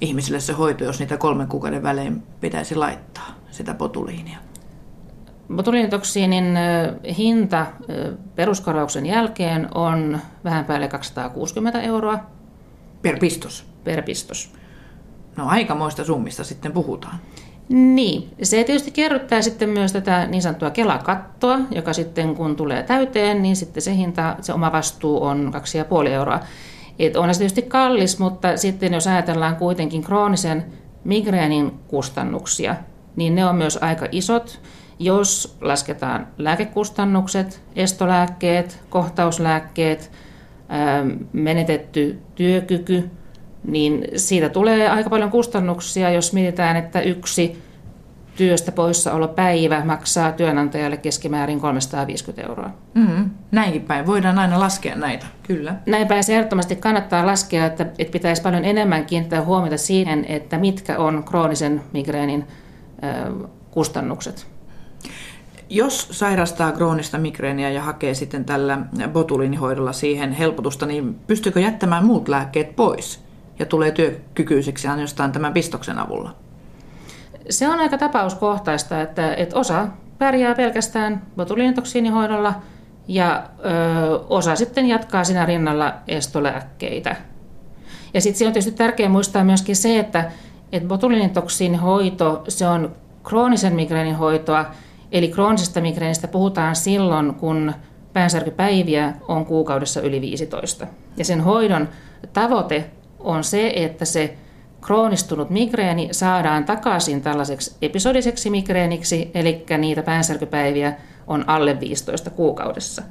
[0.00, 4.38] ihmisille se hoito, jos niitä kolmen kuukauden välein pitäisi laittaa sitä potuliinia?
[5.54, 6.44] Botulinitoksiinin
[7.18, 7.66] hinta
[8.34, 12.18] peruskorvauksen jälkeen on vähän päälle 260 euroa.
[13.02, 13.66] Per pistos?
[13.84, 14.52] Per pistos.
[15.36, 17.18] No aikamoista summista sitten puhutaan.
[17.68, 23.42] Niin, se tietysti kerryttää sitten myös tätä niin sanottua kelakattoa, joka sitten kun tulee täyteen,
[23.42, 25.52] niin sitten se hinta, se oma vastuu on
[26.04, 26.40] 2,5 euroa.
[26.98, 30.64] Et on se tietysti kallis, mutta sitten jos ajatellaan kuitenkin kroonisen
[31.04, 32.76] migreenin kustannuksia,
[33.16, 34.60] niin ne on myös aika isot.
[34.98, 40.10] Jos lasketaan lääkekustannukset, estolääkkeet, kohtauslääkkeet,
[41.32, 43.10] menetetty työkyky,
[43.64, 47.62] niin siitä tulee aika paljon kustannuksia, jos mietitään, että yksi
[48.36, 52.70] työstä poissaolopäivä maksaa työnantajalle keskimäärin 350 euroa.
[52.94, 54.06] Mm, näinkin päin.
[54.06, 55.74] Voidaan aina laskea näitä, kyllä.
[55.86, 60.58] Näin päin se ehdottomasti kannattaa laskea, että, että pitäisi paljon enemmän kiinnittää huomiota siihen, että
[60.58, 62.44] mitkä on kroonisen migreenin
[63.04, 64.51] ö, kustannukset.
[65.74, 68.78] Jos sairastaa kroonista migreeniä ja hakee sitten tällä
[69.12, 73.24] botuliinihoidolla siihen helpotusta, niin pystyykö jättämään muut lääkkeet pois
[73.58, 76.34] ja tulee työkykyiseksi ainoastaan tämän pistoksen avulla?
[77.50, 82.54] Se on aika tapauskohtaista, että, että osa pärjää pelkästään botuliinitoksiinihoidolla
[83.08, 87.16] ja ö, osa sitten jatkaa siinä rinnalla estolääkkeitä.
[88.14, 90.30] Ja sitten siinä on tietysti tärkeää muistaa myöskin se, että,
[90.72, 94.66] että botuliinitoksiinihoito se on kroonisen migreenin hoitoa,
[95.12, 97.72] Eli kroonisesta migreenistä puhutaan silloin, kun
[98.12, 100.86] päänsärkypäiviä on kuukaudessa yli 15.
[101.16, 101.88] Ja sen hoidon
[102.32, 104.36] tavoite on se, että se
[104.80, 110.92] kroonistunut migreeni saadaan takaisin tällaiseksi episodiseksi migreeniksi, eli niitä päänsärkypäiviä
[111.26, 113.02] on alle 15 kuukaudessa.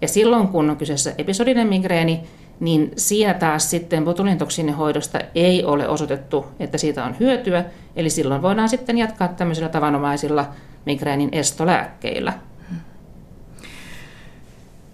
[0.00, 2.20] Ja silloin, kun on kyseessä episodinen migreeni,
[2.60, 7.64] niin siinä taas sitten botulintoksiinihoidosta ei ole osoitettu, että siitä on hyötyä,
[7.96, 10.48] eli silloin voidaan sitten jatkaa tämmöisillä tavanomaisilla
[10.86, 12.32] migreenin estolääkkeillä.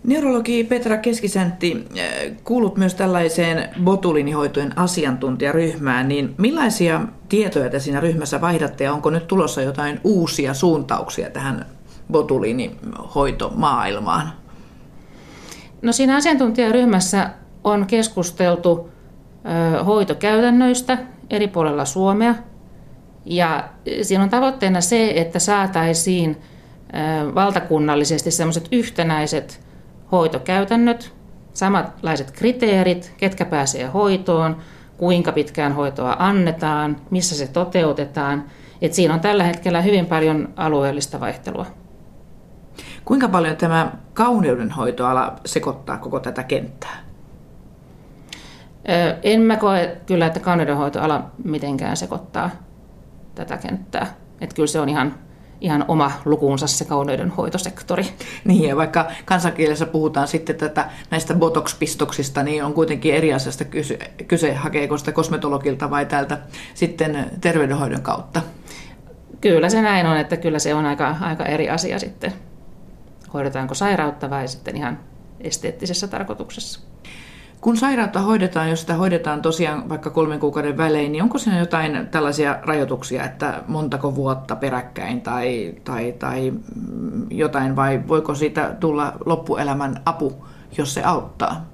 [0.06, 8.40] Neurologi Petra Keskisäntti, eh, kuulut myös tällaiseen botulinihoitojen asiantuntijaryhmään, niin millaisia tietoja te siinä ryhmässä
[8.40, 11.66] vaihdatte ja onko nyt tulossa jotain uusia suuntauksia tähän
[12.12, 14.32] botuliinihoitomaailmaan?
[15.82, 17.30] No siinä asiantuntijaryhmässä
[17.64, 18.90] on keskusteltu
[19.86, 20.98] hoitokäytännöistä
[21.30, 22.34] eri puolella Suomea–
[23.26, 23.68] ja
[24.02, 26.36] siinä on tavoitteena se, että saataisiin
[27.34, 29.60] valtakunnallisesti sellaiset yhtenäiset
[30.12, 31.14] hoitokäytännöt,
[31.54, 34.56] samanlaiset kriteerit, ketkä pääsee hoitoon,
[34.96, 38.44] kuinka pitkään hoitoa annetaan, missä se toteutetaan.
[38.82, 41.66] Et siinä on tällä hetkellä hyvin paljon alueellista vaihtelua.
[43.04, 46.96] Kuinka paljon tämä kauneudenhoitoala sekoittaa koko tätä kenttää?
[49.22, 52.50] En mä koe kyllä, että kauneudenhoitoala mitenkään sekoittaa
[53.36, 54.14] tätä kenttää.
[54.40, 55.14] Että kyllä se on ihan,
[55.60, 58.06] ihan oma lukuunsa se kauneudenhoitosektori.
[58.44, 63.98] Niin, ja vaikka kansankielessä puhutaan sitten tätä, näistä botox-pistoksista, niin on kuitenkin eri asiasta kyse,
[64.28, 66.38] kyse hakeeko sitä kosmetologilta vai täältä
[66.74, 68.42] sitten terveydenhoidon kautta.
[69.40, 72.32] Kyllä se näin on, että kyllä se on aika, aika eri asia sitten.
[73.34, 74.98] Hoidetaanko sairautta vai sitten ihan
[75.40, 76.80] esteettisessä tarkoituksessa.
[77.66, 82.08] Kun sairautta hoidetaan, jos sitä hoidetaan tosiaan vaikka kolmen kuukauden välein, niin onko siinä jotain
[82.10, 86.52] tällaisia rajoituksia, että montako vuotta peräkkäin tai, tai, tai
[87.30, 90.46] jotain, vai voiko siitä tulla loppuelämän apu,
[90.78, 91.66] jos se auttaa?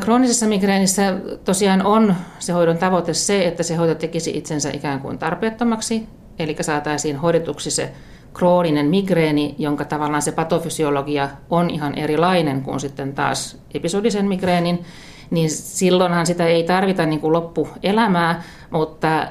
[0.00, 5.18] Kroonisessa migreenissä tosiaan on se hoidon tavoite se, että se hoito tekisi itsensä ikään kuin
[5.18, 7.92] tarpeettomaksi, eli saataisiin hoidetuksi se
[8.34, 14.84] krooninen migreeni, jonka tavallaan se patofysiologia on ihan erilainen kuin sitten taas episodisen migreenin,
[15.30, 19.26] niin silloinhan sitä ei tarvita niin kuin loppuelämää, mutta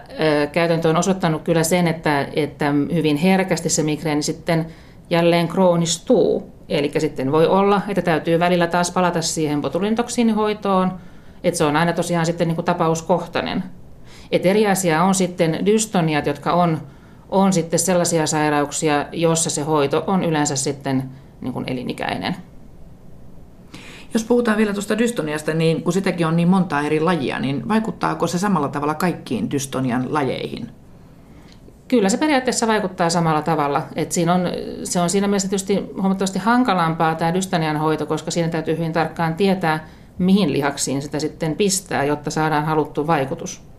[0.51, 4.65] käytäntö on osoittanut kyllä sen, että, että hyvin herkästi se migreeni sitten
[5.09, 6.53] jälleen kroonistuu.
[6.69, 10.93] Eli sitten voi olla, että täytyy välillä taas palata siihen botulintoksiinihoitoon,
[11.43, 13.63] että se on aina tosiaan sitten niin kuin tapauskohtainen.
[14.31, 16.77] Et eri asia on sitten dystoniat, jotka on
[17.33, 21.09] on sitten sellaisia sairauksia, joissa se hoito on yleensä sitten
[21.41, 22.35] niin kuin elinikäinen.
[24.13, 28.27] Jos puhutaan vielä tuosta dystoniasta, niin kun sitäkin on niin monta eri lajia, niin vaikuttaako
[28.27, 30.69] se samalla tavalla kaikkiin dystonian lajeihin?
[31.87, 33.81] Kyllä se periaatteessa vaikuttaa samalla tavalla.
[33.95, 34.41] Et siinä on,
[34.83, 39.35] se on siinä mielessä tietysti huomattavasti hankalampaa tämä dystonian hoito, koska siinä täytyy hyvin tarkkaan
[39.35, 43.72] tietää, mihin lihaksiin sitä sitten pistää, jotta saadaan haluttu vaikutus.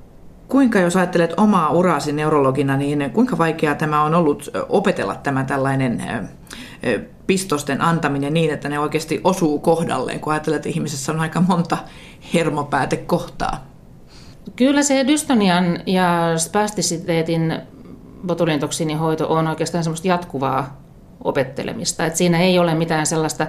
[0.49, 6.03] Kuinka, jos ajattelet omaa uraasi neurologina, niin kuinka vaikeaa tämä on ollut opetella tämä tällainen
[7.27, 11.79] pistosten antaminen niin, että ne oikeasti osuu kohdalleen, kun ajattelet, että ihmisessä on aika monta
[12.35, 13.65] hermopäätekohtaa?
[14.57, 17.59] Kyllä se dystonian ja spastisiteetin
[18.27, 20.81] botulintoksiinihoito on oikeastaan semmoista jatkuvaa
[21.25, 22.07] opettelemista.
[22.07, 23.47] Että siinä ei ole mitään sellaista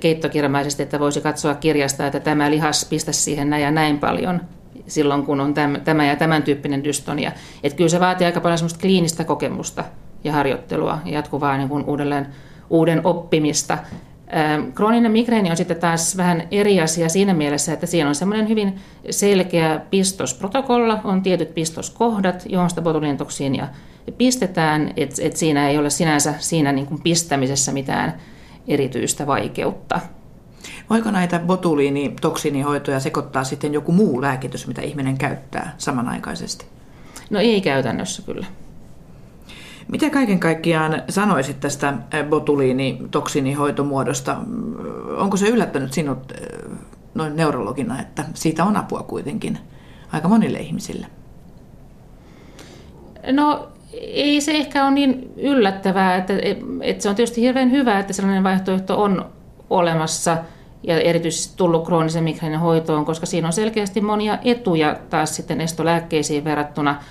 [0.00, 4.40] keittokirjamäisesti, että voisi katsoa kirjasta, että tämä lihas pistä siihen näin ja näin paljon,
[4.86, 7.32] silloin, kun on tämä ja tämän tyyppinen dystonia.
[7.62, 9.84] Että kyllä se vaatii aika paljon semmoista kliinistä kokemusta
[10.24, 12.26] ja harjoittelua ja jatkuvaa niin kuin uudelleen,
[12.70, 13.78] uuden oppimista.
[14.74, 18.78] Krooninen migreeni on sitten taas vähän eri asia siinä mielessä, että siinä on semmoinen hyvin
[19.10, 23.68] selkeä pistosprotokolla, on tietyt pistoskohdat, johon sitä botulintoksiinia
[24.18, 28.14] pistetään, että et siinä ei ole sinänsä siinä niin kuin pistämisessä mitään
[28.68, 30.00] erityistä vaikeutta.
[30.90, 36.66] Voiko näitä botuliinitoksinihoitoja sekoittaa sitten joku muu lääkitys, mitä ihminen käyttää samanaikaisesti?
[37.30, 38.46] No ei käytännössä kyllä.
[39.88, 41.94] Mitä kaiken kaikkiaan sanoisit tästä
[42.28, 44.36] botuliinitoksinihoitomuodosta?
[45.16, 46.32] Onko se yllättänyt sinut
[47.14, 49.58] noin neurologina, että siitä on apua kuitenkin
[50.12, 51.06] aika monille ihmisille?
[53.32, 56.32] No ei se ehkä ole niin yllättävää, että,
[56.80, 59.26] että se on tietysti hirveän hyvä, että sellainen vaihtoehto on
[59.70, 60.38] olemassa–
[60.86, 66.44] ja erityisesti tullut kroonisen migreenin hoitoon, koska siinä on selkeästi monia etuja taas sitten estolääkkeisiin
[66.44, 67.02] verrattuna.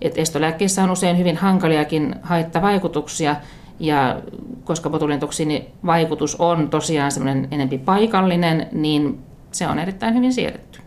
[0.00, 3.36] Et estolääkkeissä on usein hyvin hankaliakin haittavaikutuksia,
[3.80, 4.20] ja
[4.64, 9.18] koska botulintoksiinin vaikutus on tosiaan semmoinen enempi paikallinen, niin
[9.52, 10.80] se on erittäin hyvin siedetty.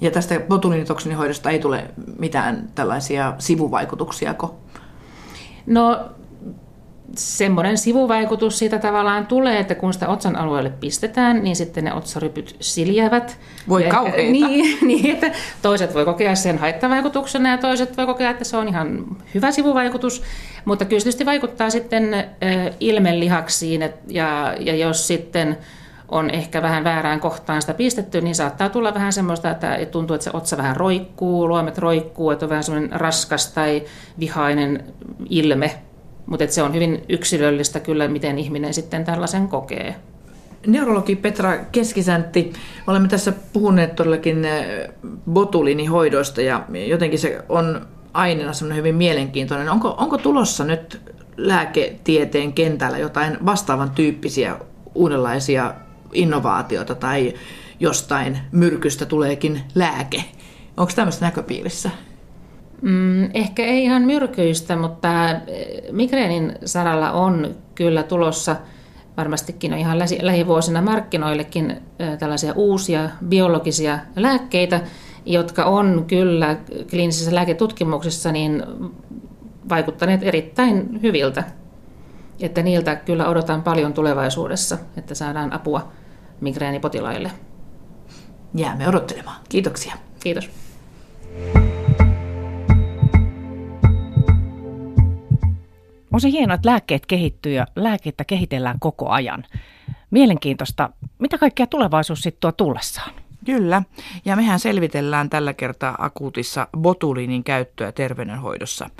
[0.00, 1.84] Ja tästä botulinitoksinihoidosta ei tule
[2.18, 4.34] mitään tällaisia sivuvaikutuksia?
[5.66, 6.00] No
[7.16, 12.56] semmoinen sivuvaikutus siitä tavallaan tulee, että kun sitä otsan alueelle pistetään, niin sitten ne otsarypyt
[12.60, 13.38] siljävät.
[13.68, 14.22] Voi kauheita.
[14.32, 15.30] Niin, niin, että
[15.62, 20.22] toiset voi kokea sen haittavaikutuksena ja toiset voi kokea, että se on ihan hyvä sivuvaikutus.
[20.64, 22.24] Mutta kyllä tietysti vaikuttaa sitten
[22.80, 25.58] ilmelihaksiin ja, ja jos sitten
[26.08, 30.24] on ehkä vähän väärään kohtaan sitä pistetty, niin saattaa tulla vähän semmoista, että tuntuu, että
[30.24, 33.82] se otsa vähän roikkuu, luomet roikkuu, että on vähän semmoinen raskas tai
[34.20, 34.84] vihainen
[35.30, 35.78] ilme
[36.26, 39.96] mutta se on hyvin yksilöllistä kyllä, miten ihminen sitten tällaisen kokee.
[40.66, 42.52] Neurologi Petra Keskisäntti,
[42.86, 44.88] olemme tässä puhuneet todellakin eh,
[45.30, 49.70] botulinihoidoista ja jotenkin se on aineena semmoinen hyvin mielenkiintoinen.
[49.70, 51.00] Onko, onko tulossa nyt
[51.36, 54.56] lääketieteen kentällä jotain vastaavan tyyppisiä
[54.94, 55.74] uudenlaisia
[56.12, 57.34] innovaatioita tai
[57.80, 60.24] jostain myrkystä tuleekin lääke?
[60.76, 61.90] Onko tämmöistä näköpiirissä?
[62.82, 65.38] Mm, ehkä ei ihan myrkyistä, mutta eh,
[65.92, 68.56] migreenin saralla on kyllä tulossa
[69.16, 74.80] varmastikin on ihan lähivuosina markkinoillekin eh, tällaisia uusia biologisia lääkkeitä,
[75.26, 76.56] jotka on kyllä
[76.90, 78.62] kliinisessä lääketutkimuksessa niin
[79.68, 81.44] vaikuttaneet erittäin hyviltä.
[82.40, 85.92] Että niiltä kyllä odotan paljon tulevaisuudessa, että saadaan apua
[86.40, 87.30] migreenipotilaille.
[88.54, 89.40] Jäämme odottelemaan.
[89.48, 89.94] Kiitoksia.
[90.22, 90.50] Kiitos.
[96.12, 99.44] On se hienoa, että lääkkeet kehittyy ja lääkettä kehitellään koko ajan.
[100.10, 103.14] Mielenkiintoista, mitä kaikkea tulevaisuus sitten tuo tullessaan?
[103.46, 103.82] Kyllä,
[104.24, 108.90] ja mehän selvitellään tällä kertaa akuutissa botuliinin käyttöä terveydenhoidossa.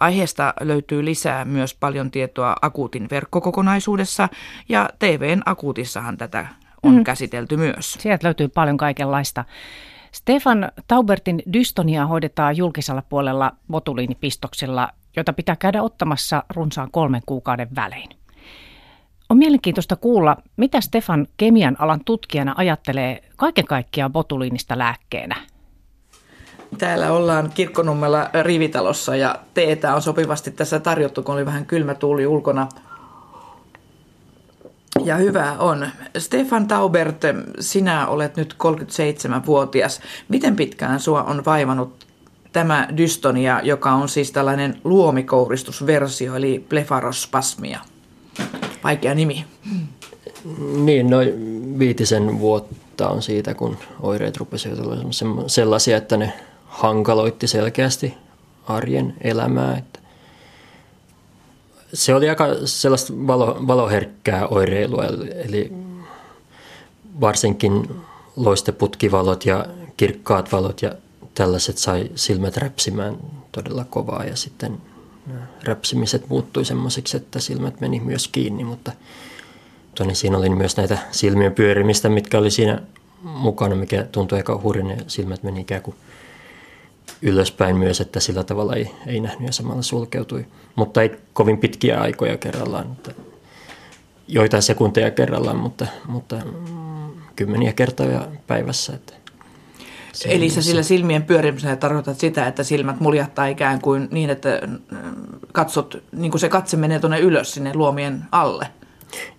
[0.00, 4.28] Aiheesta löytyy lisää myös paljon tietoa akuutin verkkokokonaisuudessa,
[4.68, 6.46] ja TVn akuutissahan tätä
[6.82, 7.04] on mm.
[7.04, 7.92] käsitelty myös.
[7.92, 9.44] Sieltä löytyy paljon kaikenlaista.
[10.12, 18.08] Stefan Taubertin dystonia hoidetaan julkisella puolella botuliinipistoksilla, jota pitää käydä ottamassa runsaan kolmen kuukauden välein.
[19.28, 25.36] On mielenkiintoista kuulla, mitä Stefan kemian alan tutkijana ajattelee kaiken kaikkiaan botuliinista lääkkeenä.
[26.78, 32.26] Täällä ollaan Kirkkonummella rivitalossa ja teetä on sopivasti tässä tarjottu, kun oli vähän kylmä tuuli
[32.26, 32.68] ulkona.
[35.04, 35.88] Ja hyvä on.
[36.18, 37.22] Stefan Taubert,
[37.60, 40.00] sinä olet nyt 37-vuotias.
[40.28, 42.07] Miten pitkään sua on vaivannut
[42.52, 47.80] tämä dystonia, joka on siis tällainen luomikouristusversio, eli blefarospasmia?
[48.84, 49.44] Vaikea nimi.
[50.74, 51.28] Niin, noin
[51.78, 54.96] viitisen vuotta on siitä, kun oireet rupesivat olla
[55.46, 56.32] sellaisia, että ne
[56.66, 58.14] hankaloitti selkeästi
[58.66, 59.76] arjen elämää.
[59.76, 59.98] Että
[61.92, 65.04] se oli aika sellaista valo, valoherkkää oireilua,
[65.44, 65.72] eli
[67.20, 67.90] varsinkin
[68.36, 70.92] loisteputkivalot ja kirkkaat valot ja
[71.38, 73.16] tällaiset sai silmät räpsimään
[73.52, 74.78] todella kovaa ja sitten
[75.64, 78.92] räpsimiset muuttui semmoisiksi, että silmät meni myös kiinni, mutta
[79.94, 82.82] tuonne siinä oli myös näitä silmien pyörimistä, mitkä oli siinä
[83.22, 85.96] mukana, mikä tuntui aika hurjan ja silmät meni ikään kuin
[87.22, 90.46] ylöspäin myös, että sillä tavalla ei, ei nähnyt ja samalla sulkeutui.
[90.76, 93.12] Mutta ei kovin pitkiä aikoja kerrallaan, että
[94.28, 98.94] joitain sekunteja kerrallaan, mutta, mutta mm, kymmeniä kertoja päivässä.
[98.94, 99.12] Että
[100.26, 104.78] Eli sä sillä silmien pyörimisellä tarkoitat sitä, että silmät muljattaa ikään kuin niin, että mm,
[105.52, 108.68] katsot, niin kuin se katse menee tuonne ylös sinne luomien alle.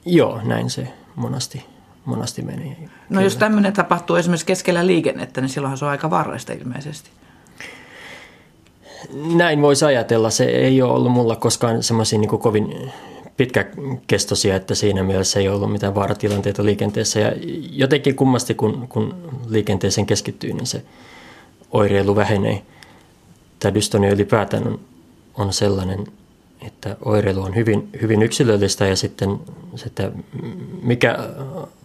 [0.05, 1.65] Joo, näin se monasti,
[2.05, 2.69] monasti meni.
[2.69, 3.21] No Kyllä.
[3.21, 7.09] jos tämmöinen tapahtuu esimerkiksi keskellä liikennettä, niin silloinhan se on aika varreista ilmeisesti.
[9.35, 10.29] Näin voisi ajatella.
[10.29, 12.91] Se ei ole ollut mulla koskaan semmoisia niin kovin
[13.39, 17.19] pitkäkestoisia, että siinä mielessä ei ollut mitään vaaratilanteita liikenteessä.
[17.19, 17.32] Ja
[17.71, 19.15] jotenkin kummasti, kun, kun
[19.47, 20.84] liikenteeseen keskittyy, niin se
[21.71, 22.62] oireilu vähenee.
[23.60, 24.80] Tämä dystonia ylipäätään on,
[25.36, 26.08] on sellainen,
[26.67, 29.39] että oireilu on hyvin, hyvin yksilöllistä ja sitten
[29.75, 30.12] se, että
[30.82, 31.17] mikä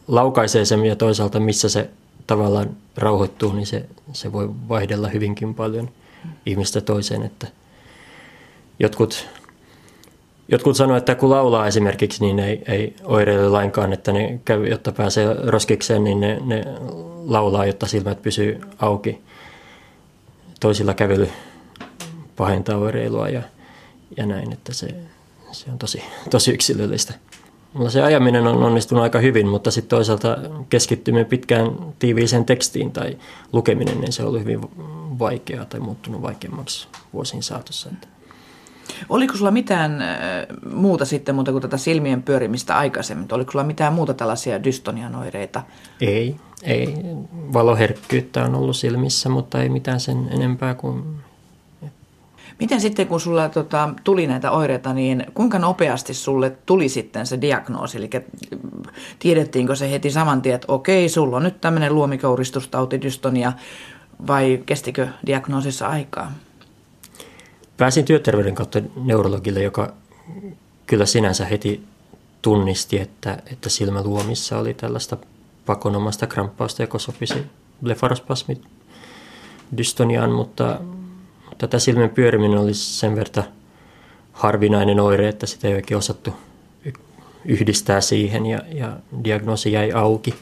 [0.09, 1.91] laukaisee sen ja toisaalta missä se
[2.27, 5.91] tavallaan rauhoittuu, niin se, se voi vaihdella hyvinkin paljon
[6.47, 7.23] ihmistä toiseen.
[7.23, 7.47] Että
[8.79, 9.29] jotkut
[10.49, 14.93] Jotkut sanoivat, että kun laulaa esimerkiksi, niin ei, ei oireile lainkaan, että ne käy, jotta
[14.93, 16.65] pääsee roskikseen, niin ne, ne
[17.27, 19.21] laulaa, jotta silmät pysyy auki.
[20.61, 21.29] Toisilla kävely
[22.37, 23.43] pahentaa oireilua ja,
[24.17, 24.89] ja näin, että se,
[25.53, 27.15] se on tosi, tosi yksilöllistä.
[27.73, 33.17] Mulla se ajaminen on onnistunut aika hyvin, mutta sitten toisaalta keskittyminen pitkään tiiviiseen tekstiin tai
[33.53, 34.61] lukeminen, niin se on ollut hyvin
[35.19, 37.91] vaikeaa tai muuttunut vaikeammaksi vuosien saatossa.
[37.93, 38.09] Että
[39.09, 40.19] Oliko sulla mitään äh,
[40.75, 43.29] muuta sitten muuta kuin tätä silmien pyörimistä aikaisemmin?
[43.33, 45.63] Oliko sulla mitään muuta tällaisia dystonian oireita?
[46.01, 46.95] Ei, ei.
[47.53, 51.05] Valoherkkyyttä on ollut silmissä, mutta ei mitään sen enempää kuin...
[52.61, 57.41] Miten sitten, kun sulla tota, tuli näitä oireita, niin kuinka nopeasti sulle tuli sitten se
[57.41, 57.99] diagnoosi?
[57.99, 58.11] Eli
[59.19, 63.53] tiedettiinkö se heti saman tien, että okei, sulla on nyt tämmöinen luomikouristustauti, dystonia,
[64.27, 66.33] vai kestikö diagnoosissa aikaa?
[67.77, 69.93] Pääsin työterveyden kautta neurologille, joka
[70.87, 71.85] kyllä sinänsä heti
[72.43, 75.17] tunnisti, että, että silmäluomissa oli tällaista
[75.67, 77.47] pakonomasta kramppausta, joka sopisi
[77.83, 78.63] blefarospasmit
[79.77, 80.81] dystoniaan, mutta,
[81.59, 83.45] tämä silmän pyöriminen oli sen verran
[84.33, 86.35] harvinainen oire, että sitä ei oikein osattu
[87.45, 90.35] yhdistää siihen ja, ja diagnoosi jäi auki.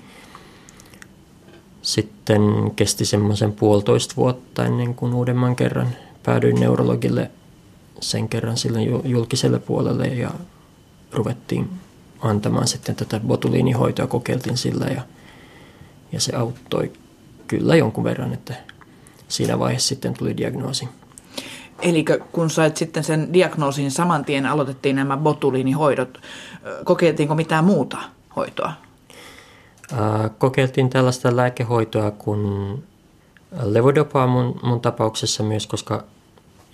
[1.82, 2.42] Sitten
[2.76, 5.88] kesti semmoisen puolitoista vuotta ennen kuin uudemman kerran
[6.22, 7.30] päädyin neurologille
[8.00, 10.30] sen kerran sille julkiselle puolelle ja
[11.12, 11.70] ruvettiin
[12.20, 15.02] antamaan sitten tätä botuliinihoitoa, kokeiltiin sillä ja,
[16.12, 16.92] ja se auttoi
[17.48, 18.54] kyllä jonkun verran, että
[19.28, 20.88] siinä vaiheessa sitten tuli diagnoosi.
[21.82, 26.20] Eli kun sait sitten sen diagnoosin, saman tien aloitettiin nämä botuliinihoidot.
[26.84, 27.98] Kokeiltiinko mitään muuta
[28.36, 28.72] hoitoa?
[30.38, 32.82] Kokeiltiin tällaista lääkehoitoa kuin
[33.60, 36.04] levodopaa mun, mun tapauksessa myös, koska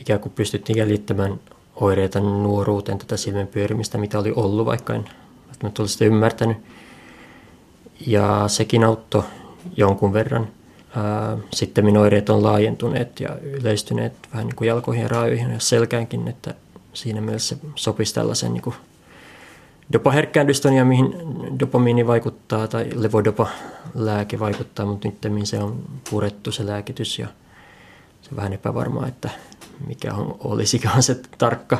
[0.00, 1.40] ikään kuin pystyttiin jäljittämään
[1.76, 5.04] oireita nuoruuteen, tätä silmän pyörimistä, mitä oli ollut, vaikka en
[5.46, 6.56] välttämättä olisi sitä ymmärtänyt.
[8.06, 9.22] Ja sekin auttoi
[9.76, 10.48] jonkun verran.
[11.54, 16.28] Sitten minun oireet on laajentuneet ja yleistyneet vähän niin kuin jalkoihin ja raajoihin ja selkäänkin,
[16.28, 16.54] että
[16.92, 18.74] siinä mielessä sopisi tällaisen niin
[19.88, 21.14] kuin dopaherkkään dystonia, mihin
[21.60, 27.26] dopamiini vaikuttaa tai levodopa-lääke vaikuttaa, mutta nyt se on purettu se lääkitys ja
[28.22, 29.30] se on vähän epävarmaa, että
[29.86, 31.78] mikä on, olisikaan se tarkka,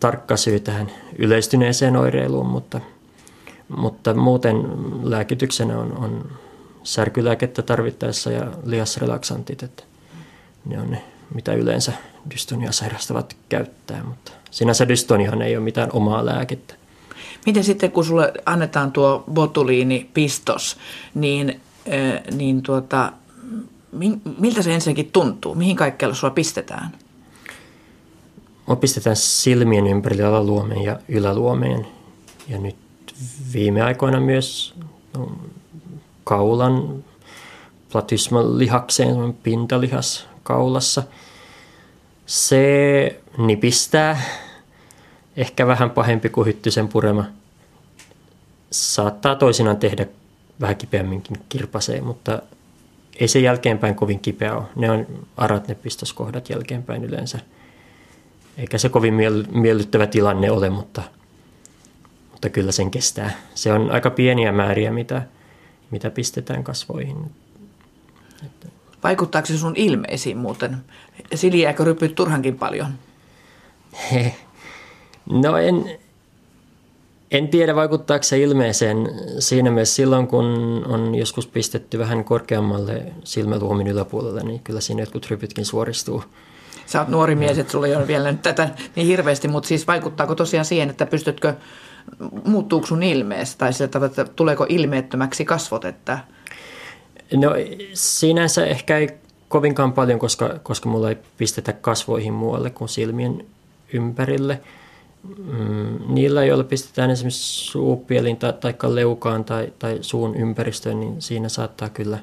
[0.00, 2.80] tarkka syy tähän yleistyneeseen oireiluun, mutta,
[3.76, 4.56] mutta muuten
[5.02, 6.30] lääkityksenä on, on
[6.82, 9.82] särkylääkettä tarvittaessa ja lihasrelaksantit, että
[10.64, 11.04] ne on ne,
[11.34, 11.92] mitä yleensä
[12.30, 16.74] dystonia sairastavat käyttää, mutta sinänsä dystoniahan ei ole mitään omaa lääkettä.
[17.46, 20.76] Miten sitten, kun sulle annetaan tuo botuliinipistos,
[21.14, 21.60] niin,
[22.34, 23.12] niin tuota,
[24.38, 25.54] miltä se ensinnäkin tuntuu?
[25.54, 26.90] Mihin kaikkialla sulla pistetään?
[28.66, 31.86] Mua pistetään silmien ympärille alaluomeen ja yläluomeen.
[32.48, 32.76] Ja nyt
[33.52, 34.74] viime aikoina myös
[35.18, 35.32] no,
[36.24, 37.04] kaulan
[37.92, 41.02] platysmalihakseen, pintalihas kaulassa.
[42.30, 44.22] Se nipistää,
[45.36, 47.24] ehkä vähän pahempi kuin hyttysen purema.
[48.70, 50.06] Saattaa toisinaan tehdä
[50.60, 52.42] vähän kipeämminkin kirpaseen, mutta
[53.20, 54.64] ei se jälkeenpäin kovin kipeä ole.
[54.76, 55.06] Ne on
[55.36, 57.38] arat ne pistoskohdat jälkeenpäin yleensä.
[58.58, 59.14] Eikä se kovin
[59.50, 61.02] miellyttävä tilanne ole, mutta,
[62.30, 63.30] mutta kyllä sen kestää.
[63.54, 65.22] Se on aika pieniä määriä, mitä,
[65.90, 67.30] mitä pistetään kasvoihin.
[69.02, 70.76] Vaikuttaako se sun ilmeisiin muuten?
[71.34, 72.88] Siljääkö rypyt turhankin paljon?
[75.30, 75.98] No en,
[77.30, 80.46] en tiedä vaikuttaako se ilmeeseen siinä mielessä silloin, kun
[80.86, 86.24] on joskus pistetty vähän korkeammalle silmäluomin yläpuolelle, niin kyllä siinä jotkut rypytkin suoristuu.
[86.86, 89.86] Sä oot nuori mies, että sulla ei ole vielä nyt tätä niin hirveästi, mutta siis
[89.86, 91.54] vaikuttaako tosiaan siihen, että pystytkö,
[92.44, 96.18] muuttuuko sun ilmeessä tai sieltä, että tuleeko ilmeettömäksi kasvot, että...
[97.34, 97.50] No
[97.94, 99.08] sinänsä ehkä ei
[99.48, 103.46] kovinkaan paljon, koska, koska mulla ei pistetä kasvoihin muualle kuin silmien
[103.92, 104.60] ympärille–
[105.38, 111.48] Mm, niillä, joilla pistetään esimerkiksi suupielin tai, tai leukaan tai, tai suun ympäristöön, niin siinä
[111.48, 112.18] saattaa kyllä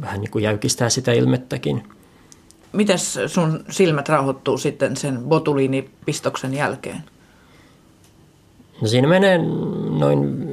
[0.00, 1.82] vähän niin kuin jäykistää sitä ilmettäkin.
[2.72, 7.04] Miten sun silmät rauhoittuu sitten sen botuliinipistoksen jälkeen?
[8.80, 9.38] No siinä menee
[9.98, 10.48] noin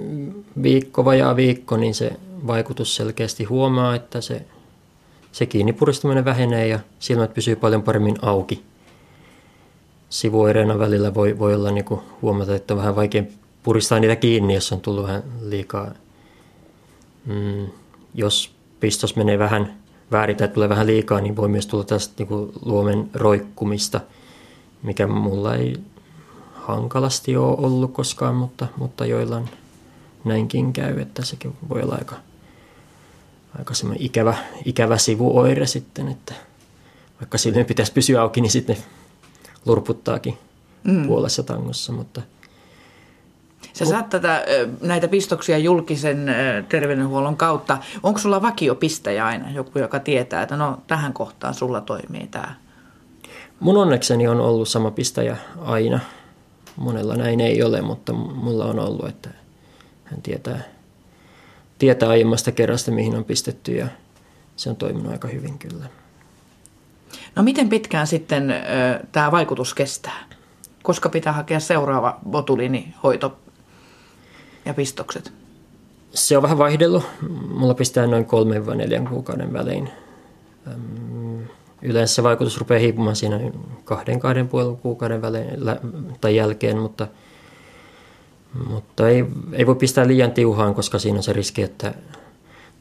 [0.64, 2.14] viikko vajaa viikko, niin se
[2.48, 4.46] vaikutus selkeästi huomaa, että se,
[5.32, 8.64] se kiinnipuristuminen vähenee ja silmät pysyy paljon paremmin auki
[10.14, 13.24] sivuoireena välillä voi, voi olla niin kuin huomata, että on vähän vaikea
[13.64, 15.92] puristaa niitä kiinni, jos on tullut vähän liikaa.
[17.26, 17.68] Mm,
[18.14, 19.74] jos pistos menee vähän
[20.12, 24.02] väärin tai tulee vähän liikaa, niin voi myös tulla tästä niin kuin luomen roikkumista,
[24.84, 25.76] mikä mulla ei
[26.54, 29.50] hankalasti ole ollut koskaan, mutta, mutta joillain
[30.26, 32.16] näinkin käy, että sekin voi olla aika,
[33.60, 36.34] aika ikävä, ikävä sivuoire sitten, että
[37.20, 38.78] vaikka silmien pitäisi pysyä auki, niin sitten
[39.66, 40.38] lurputtaakin
[40.84, 41.08] mm.
[41.08, 42.22] puolessa tangossa, mutta
[43.74, 44.46] Sä saat tätä,
[44.82, 46.36] näitä pistoksia julkisen
[46.70, 47.78] terveydenhuollon kautta.
[48.04, 52.56] Onko sulla vakiopistäjä aina, joku, joka tietää, että no tähän kohtaan sulla toimii tämä?
[53.60, 56.00] Mun onnekseni on ollut sama pistäjä aina.
[56.76, 59.30] Monella näin ei ole, mutta mulla on ollut, että
[60.04, 60.60] hän tietää,
[61.84, 63.88] tietää aiemmasta kerrasta, mihin on pistetty ja
[64.56, 65.86] se on toiminut aika hyvin kyllä.
[67.36, 68.56] No miten pitkään sitten ö,
[69.12, 70.24] tämä vaikutus kestää?
[70.84, 73.38] Koska pitää hakea seuraava botuliinihoito
[74.66, 75.34] ja pistokset?
[76.14, 77.04] Se on vähän vaihdellut.
[77.48, 79.90] Mulla pistää noin kolmen vai neljän kuukauden välein.
[81.82, 83.40] Yleensä se vaikutus rupeaa hiipumaan siinä
[83.84, 85.48] kahden, kahden puolen kuukauden välein
[86.22, 87.08] tai jälkeen, mutta,
[88.68, 91.94] mutta ei, ei voi pistää liian tiuhaan, koska siinä on se riski, että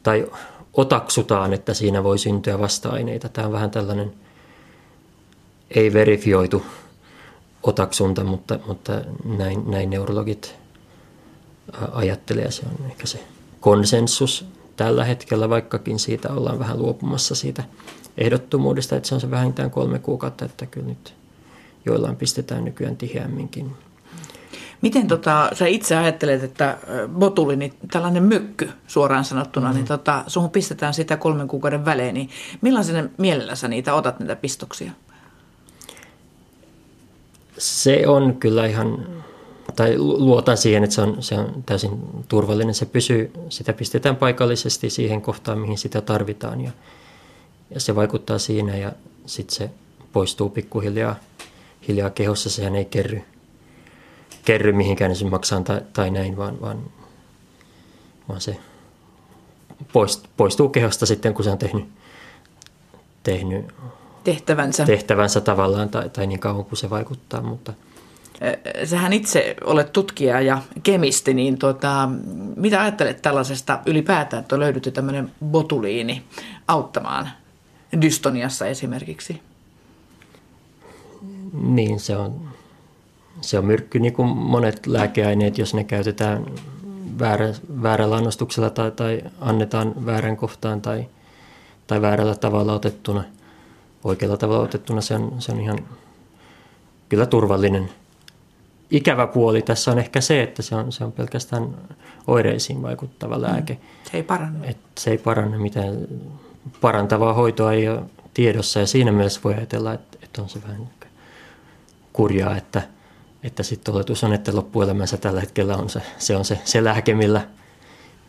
[0.03, 0.27] tai
[0.73, 3.29] otaksutaan, että siinä voi syntyä vasta-aineita.
[3.29, 4.13] Tämä on vähän tällainen
[5.71, 6.65] ei verifioitu
[7.63, 10.55] otaksunta, mutta, mutta näin, näin neurologit
[11.91, 12.51] ajattelee.
[12.51, 13.23] Se on ehkä se
[13.59, 14.45] konsensus
[14.75, 17.63] tällä hetkellä, vaikkakin siitä ollaan vähän luopumassa siitä
[18.17, 21.13] ehdottomuudesta, että se on se vähintään kolme kuukautta, että kyllä nyt
[21.85, 23.71] joillain pistetään nykyään tiheämminkin.
[24.83, 26.77] Miten tota, sä itse ajattelet, että
[27.07, 29.77] botulini, tällainen mykky suoraan sanottuna, mm-hmm.
[29.77, 32.29] niin tota, suhun pistetään sitä kolmen kuukauden välein, niin
[32.61, 34.91] millaisen mielellä sä niitä otat, niitä pistoksia?
[37.57, 39.07] Se on kyllä ihan,
[39.75, 42.73] tai luotan siihen, että se on, se on täysin turvallinen.
[42.73, 46.71] Se pysyy, sitä pistetään paikallisesti siihen kohtaan, mihin sitä tarvitaan ja,
[47.69, 48.91] ja se vaikuttaa siinä ja
[49.25, 49.69] sitten se
[50.13, 51.15] poistuu pikkuhiljaa
[51.87, 52.49] hiljaa kehossa.
[52.49, 53.21] Sehän ei kerry,
[54.45, 56.83] kerry mihinkään se maksaa tai, tai näin, vaan, vaan,
[58.29, 58.57] vaan se
[60.37, 61.85] poistuu kehosta sitten, kun se on tehnyt,
[63.23, 63.65] tehnyt
[64.23, 64.85] tehtävänsä.
[64.85, 67.41] tehtävänsä tavallaan tai, tai niin kauan kuin se vaikuttaa.
[67.41, 67.73] Mutta.
[68.85, 72.09] Sähän itse olet tutkija ja kemisti, niin tota,
[72.55, 76.23] mitä ajattelet tällaisesta ylipäätään, että löydetty tämmöinen botuliini
[76.67, 77.29] auttamaan
[78.01, 79.41] dystoniassa esimerkiksi?
[81.53, 82.52] Niin, se on,
[83.43, 86.45] se on myrkky niin kuin monet lääkeaineet, jos ne käytetään
[87.19, 91.05] väärä, väärällä annostuksella tai, tai annetaan väärän kohtaan tai,
[91.87, 93.23] tai väärällä tavalla otettuna,
[94.03, 95.79] oikealla tavalla otettuna, se on, se on ihan
[97.09, 97.89] kyllä turvallinen.
[98.91, 101.75] Ikävä puoli tässä on ehkä se, että se on, se on pelkästään
[102.27, 103.73] oireisiin vaikuttava lääke.
[103.73, 103.79] Mm,
[104.11, 104.65] se ei paranna.
[104.65, 106.07] Et se ei paranna mitään.
[106.81, 108.01] Parantavaa hoitoa ei ole
[108.33, 110.89] tiedossa ja siinä mielessä voi ajatella, että, että on se vähän
[112.13, 112.81] kurjaa, että–
[113.43, 117.13] että sitten oletus on, että loppuelämänsä tällä hetkellä on se, se, on se, se lääke,
[117.13, 117.47] millä,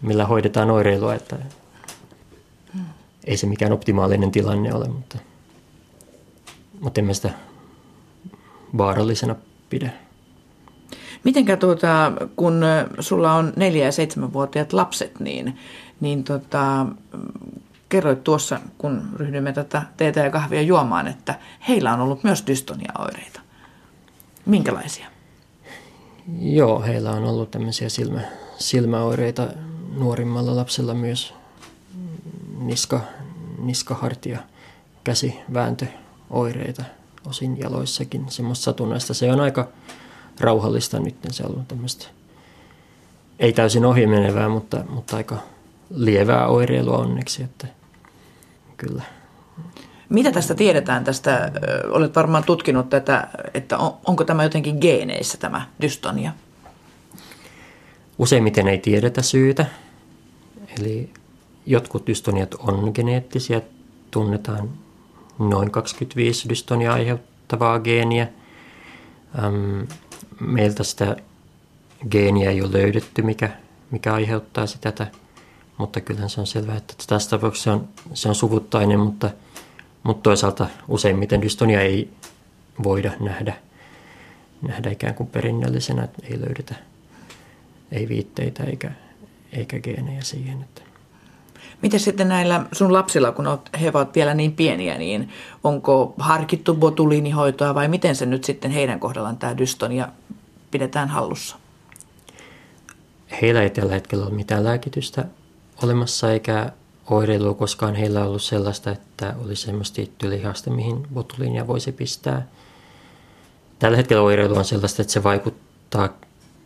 [0.02, 1.36] millä hoidetaan oireilua, että
[2.74, 2.84] hmm.
[3.24, 5.18] ei se mikään optimaalinen tilanne ole, mutta,
[6.80, 7.30] mutta emme sitä
[8.78, 9.36] vaarallisena
[9.70, 9.90] pidä.
[11.24, 12.64] Mitenkä tuota, kun
[13.00, 15.58] sulla on neljä- ja seitsemänvuotiaat lapset, niin,
[16.00, 16.86] niin tota,
[17.88, 21.34] kerroit tuossa, kun ryhdyimme tätä teetä ja kahvia juomaan, että
[21.68, 23.43] heillä on ollut myös dystonia-oireita.
[24.46, 25.06] Minkälaisia?
[26.40, 28.20] Joo, heillä on ollut tämmöisiä silmä,
[28.58, 29.48] silmäoireita
[29.94, 31.34] nuorimmalla lapsella myös
[32.58, 33.00] niska,
[33.58, 34.38] niskahartia,
[35.04, 36.84] käsivääntöoireita
[37.26, 39.14] osin jaloissakin, semmoista satunnaista.
[39.14, 39.68] Se on aika
[40.40, 42.06] rauhallista nyt, se on ollut tämmöistä,
[43.38, 45.38] ei täysin ohimenevää, mutta, mutta aika
[45.90, 47.66] lievää oireilua onneksi, että
[48.76, 49.02] kyllä
[50.14, 51.52] mitä tästä tiedetään tästä,
[51.90, 56.32] olet varmaan tutkinut tätä, että on, onko tämä jotenkin geeneissä tämä dystonia?
[58.18, 59.66] Useimmiten ei tiedetä syytä.
[60.80, 61.10] Eli
[61.66, 63.60] jotkut dystoniat on geneettisiä,
[64.10, 64.70] tunnetaan
[65.38, 68.28] noin 25 dystonia aiheuttavaa geeniä.
[70.40, 71.16] meiltä sitä
[72.10, 73.50] geeniä ei ole löydetty, mikä,
[73.90, 75.06] mikä aiheuttaa sitä,
[75.78, 79.30] mutta kyllä se on selvää, että tässä tapauksessa se on, se on suvuttainen, mutta–
[80.04, 82.10] mutta toisaalta useimmiten dystonia ei
[82.84, 83.54] voida nähdä,
[84.62, 86.74] nähdä ikään kuin perinnöllisenä, että ei löydetä
[87.94, 88.90] ei viitteitä eikä,
[89.52, 90.62] eikä geenejä siihen.
[90.62, 90.82] Että.
[91.82, 93.46] Miten sitten näillä sun lapsilla, kun
[93.80, 95.28] he ovat vielä niin pieniä, niin
[95.64, 100.08] onko harkittu botuliinihoitoa vai miten se nyt sitten heidän kohdallaan tämä dystonia
[100.70, 101.56] pidetään hallussa?
[103.42, 105.24] Heillä ei tällä hetkellä ole mitään lääkitystä
[105.82, 106.72] olemassa eikä
[107.10, 112.48] oireilua koskaan heillä ollut sellaista, että olisi semmoista tiettyä lihasta, mihin botuliinia voisi pistää.
[113.78, 116.08] Tällä hetkellä oireilu on sellaista, että se vaikuttaa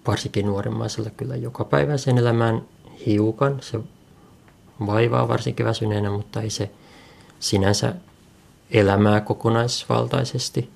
[0.07, 2.63] varsinkin nuoremmaisella kyllä joka päivä sen elämään
[3.07, 3.59] hiukan.
[3.61, 3.81] Se
[4.87, 6.71] vaivaa varsinkin väsyneenä, mutta ei se
[7.41, 7.95] sinänsä
[8.71, 10.71] elämää kokonaisvaltaisesti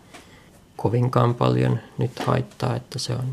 [0.77, 3.33] kovinkaan paljon nyt haittaa, että se on,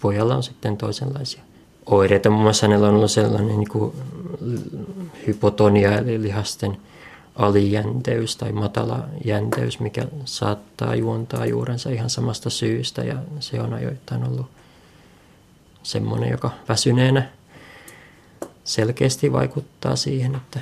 [0.00, 1.47] pojalla on sitten toisenlaisia
[1.90, 2.30] oireita.
[2.30, 3.92] Muun muassa hänellä on ollut sellainen niin kuin
[5.26, 6.76] hypotonia eli lihasten
[7.36, 14.24] alijänteys tai matala jänteys, mikä saattaa juontaa juurensa ihan samasta syystä ja se on ajoittain
[14.24, 14.46] ollut
[15.82, 17.28] semmoinen, joka väsyneenä
[18.64, 20.60] selkeästi vaikuttaa siihen, että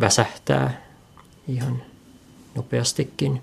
[0.00, 0.82] väsähtää
[1.48, 1.82] ihan
[2.54, 3.42] nopeastikin.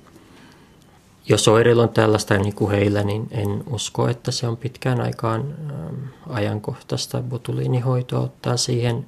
[1.29, 5.55] Jos oireilu on tällaista niin kuin heillä, niin en usko, että se on pitkään aikaan
[5.71, 5.95] ähm,
[6.29, 9.07] ajankohtaista botuliinihoitoa ottaa siihen.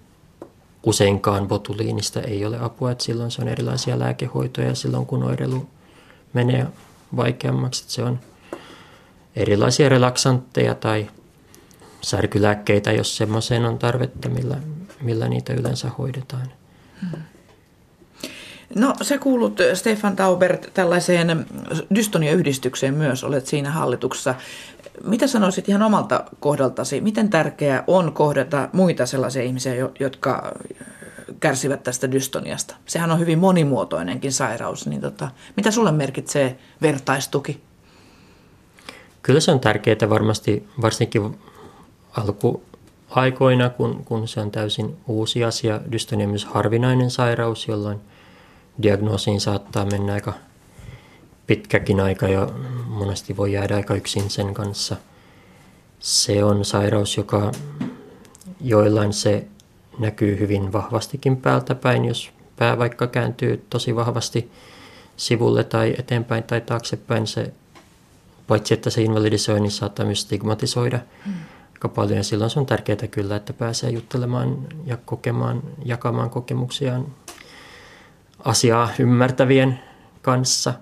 [0.84, 5.68] Useinkaan botuliinista ei ole apua, että silloin se on erilaisia lääkehoitoja silloin kun oireilu
[6.34, 6.68] menee
[7.16, 7.84] vaikeammaksi.
[7.84, 8.20] Että se on
[9.36, 11.10] erilaisia relaksantteja tai
[12.02, 14.58] särkylääkkeitä, jos semmoiseen on tarvetta, millä,
[15.02, 16.52] millä niitä yleensä hoidetaan.
[17.02, 17.22] Hmm.
[18.76, 21.46] No sä kuulut Stefan Taubert tällaiseen
[21.96, 24.36] dystonia-yhdistykseen myös, olet siinä hallituksessa.
[25.04, 30.56] Mitä sanoisit ihan omalta kohdaltasi, miten tärkeää on kohdata muita sellaisia ihmisiä, jotka
[31.40, 32.76] kärsivät tästä dystoniasta?
[32.86, 37.62] Sehän on hyvin monimuotoinenkin sairaus, niin tota, mitä sulle merkitsee vertaistuki?
[39.22, 41.40] Kyllä se on tärkeää varmasti, varsinkin
[42.12, 45.80] alkuaikoina, kun, kun se on täysin uusi asia.
[45.92, 48.00] Dystonia on myös harvinainen sairaus, jolloin–
[48.82, 50.34] diagnoosiin saattaa mennä aika
[51.48, 52.50] pitkäkin aika ja
[52.88, 54.96] monesti voi jäädä aika yksin sen kanssa.
[56.00, 57.52] Se on sairaus, joka
[58.62, 59.48] joillain se
[60.00, 64.52] näkyy hyvin vahvastikin päältä päin, jos pää vaikka kääntyy tosi vahvasti
[65.18, 67.54] sivulle tai eteenpäin tai taaksepäin, se
[68.48, 71.34] paitsi että se invalidisoi, niin saattaa myös stigmatisoida mm.
[71.74, 77.06] aika paljon ja silloin se on tärkeää kyllä, että pääsee juttelemaan ja kokemaan, jakamaan kokemuksiaan
[78.46, 79.80] asiaa ymmärtävien
[80.22, 80.74] kanssa.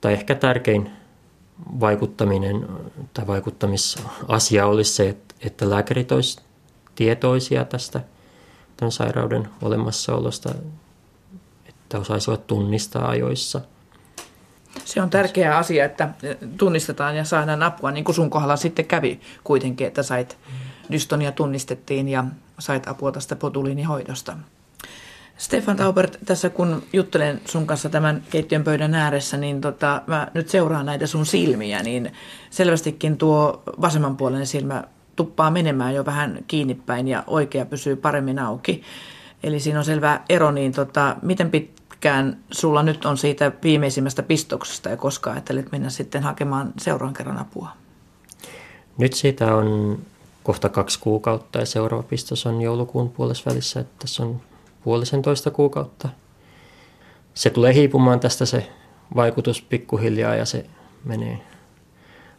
[0.00, 0.90] Tai ehkä tärkein
[1.80, 2.68] vaikuttaminen
[3.14, 6.44] tai vaikuttamisasia olisi se, että lääkärit olisivat
[6.94, 8.00] tietoisia tästä
[8.76, 10.54] tämän sairauden olemassaolosta,
[11.68, 13.60] että osaisivat tunnistaa ajoissa.
[14.84, 16.08] Se on tärkeä asia, että
[16.56, 20.38] tunnistetaan ja saadaan apua, niin kuin sun kohdalla sitten kävi kuitenkin, että sait
[20.92, 22.24] dystonia tunnistettiin ja
[22.58, 24.36] sait apua tästä potuliinihoidosta.
[25.36, 30.48] Stefan Taubert, tässä kun juttelen sun kanssa tämän keittiön pöydän ääressä, niin tota, mä nyt
[30.48, 32.12] seuraan näitä sun silmiä, niin
[32.50, 34.84] selvästikin tuo vasemmanpuoleinen silmä
[35.16, 38.82] tuppaa menemään jo vähän kiinnipäin ja oikea pysyy paremmin auki.
[39.42, 44.88] Eli siinä on selvä ero, niin tota, miten pitkään sulla nyt on siitä viimeisimmästä pistoksesta
[44.88, 47.68] ja koska ajattelet mennä sitten hakemaan seuraavan kerran apua?
[48.98, 49.98] Nyt siitä on
[50.42, 54.40] kohta kaksi kuukautta ja seuraava pistos on joulukuun puolessa välissä, että tässä on
[54.84, 56.08] puolisentoista kuukautta.
[57.34, 58.70] Se tulee hiipumaan tästä se
[59.16, 60.66] vaikutus pikkuhiljaa ja se
[61.04, 61.40] menee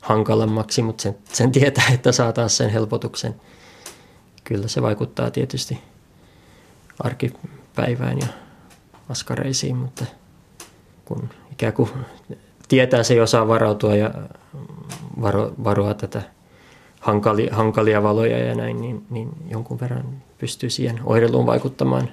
[0.01, 3.35] hankalammaksi, mutta sen, sen tietää, että saa taas sen helpotuksen.
[4.43, 5.79] Kyllä se vaikuttaa tietysti
[6.99, 8.27] arkipäivään ja
[9.09, 10.05] askareisiin, mutta
[11.05, 11.89] kun ikään kuin
[12.67, 14.13] tietää se osaa varautua ja
[15.21, 16.21] varo, varoa tätä
[16.99, 22.11] hankalia, hankalia valoja ja näin, niin, niin jonkun verran pystyy siihen oireluun vaikuttamaan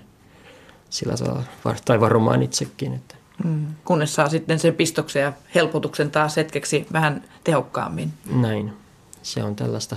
[0.93, 1.43] sillä tavalla,
[1.85, 2.95] tai varomaan itsekin.
[2.95, 3.15] Että.
[3.45, 3.67] Mm.
[3.85, 8.13] Kunnes saa sitten sen pistoksen ja helpotuksen taas hetkeksi vähän tehokkaammin.
[8.35, 8.73] Näin.
[9.23, 9.97] Se on tällaista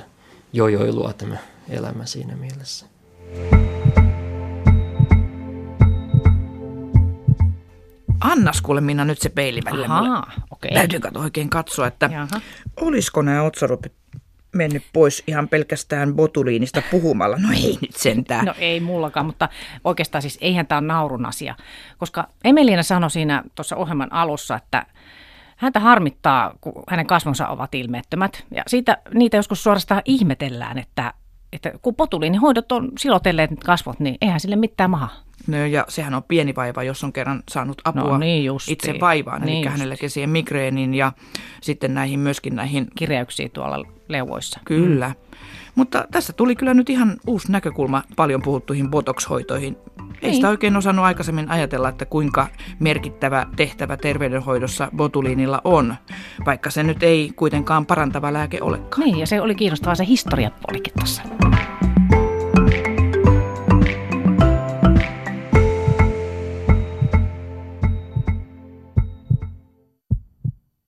[0.54, 1.38] jojoilua tämä
[1.70, 2.86] elämä siinä mielessä.
[8.20, 9.86] Annas kuule Minna nyt se peili välillä.
[9.86, 10.74] Ahaa, okei.
[10.74, 12.41] Täytyy oikein katsoa, että Jaha.
[12.82, 13.93] olisiko nämä otsarupit
[14.56, 17.38] mennyt pois ihan pelkästään botuliinista puhumalla.
[17.38, 18.45] No ei nyt sentään.
[18.45, 19.49] No ei mullakaan, mutta
[19.84, 21.56] oikeastaan siis eihän tämä ole naurun asia.
[21.97, 24.86] Koska Emeliina sanoi siinä tuossa ohjelman alussa, että
[25.56, 28.45] häntä harmittaa, kun hänen kasvonsa ovat ilmeettömät.
[28.51, 31.14] Ja siitä niitä joskus suorastaan ihmetellään, että,
[31.53, 35.10] että kun botuliinihoidot on silotelleet kasvot, niin eihän sille mitään maha.
[35.48, 38.74] No ja sehän on pieni vaiva, jos on kerran saanut apua No niin justiin.
[38.74, 39.41] itse vaivaan.
[39.41, 39.72] Niin Eli just.
[39.72, 41.12] hänelläkin siihen migreenin ja
[41.62, 44.60] sitten näihin myöskin näihin, Kirjauksiä tuolla leuvoissa.
[44.66, 45.12] kyllä.
[45.76, 49.78] Mutta tässä tuli kyllä nyt ihan uusi näkökulma paljon puhuttuihin botox-hoitoihin.
[50.22, 52.48] Ei sitä oikein osannut aikaisemmin ajatella, että kuinka
[52.80, 55.96] merkittävä tehtävä terveydenhoidossa botuliinilla on,
[56.46, 59.06] vaikka se nyt ei kuitenkaan parantava lääke olekaan.
[59.08, 61.22] Niin, ja se oli kiinnostavaa se historiapuolikin tuossa.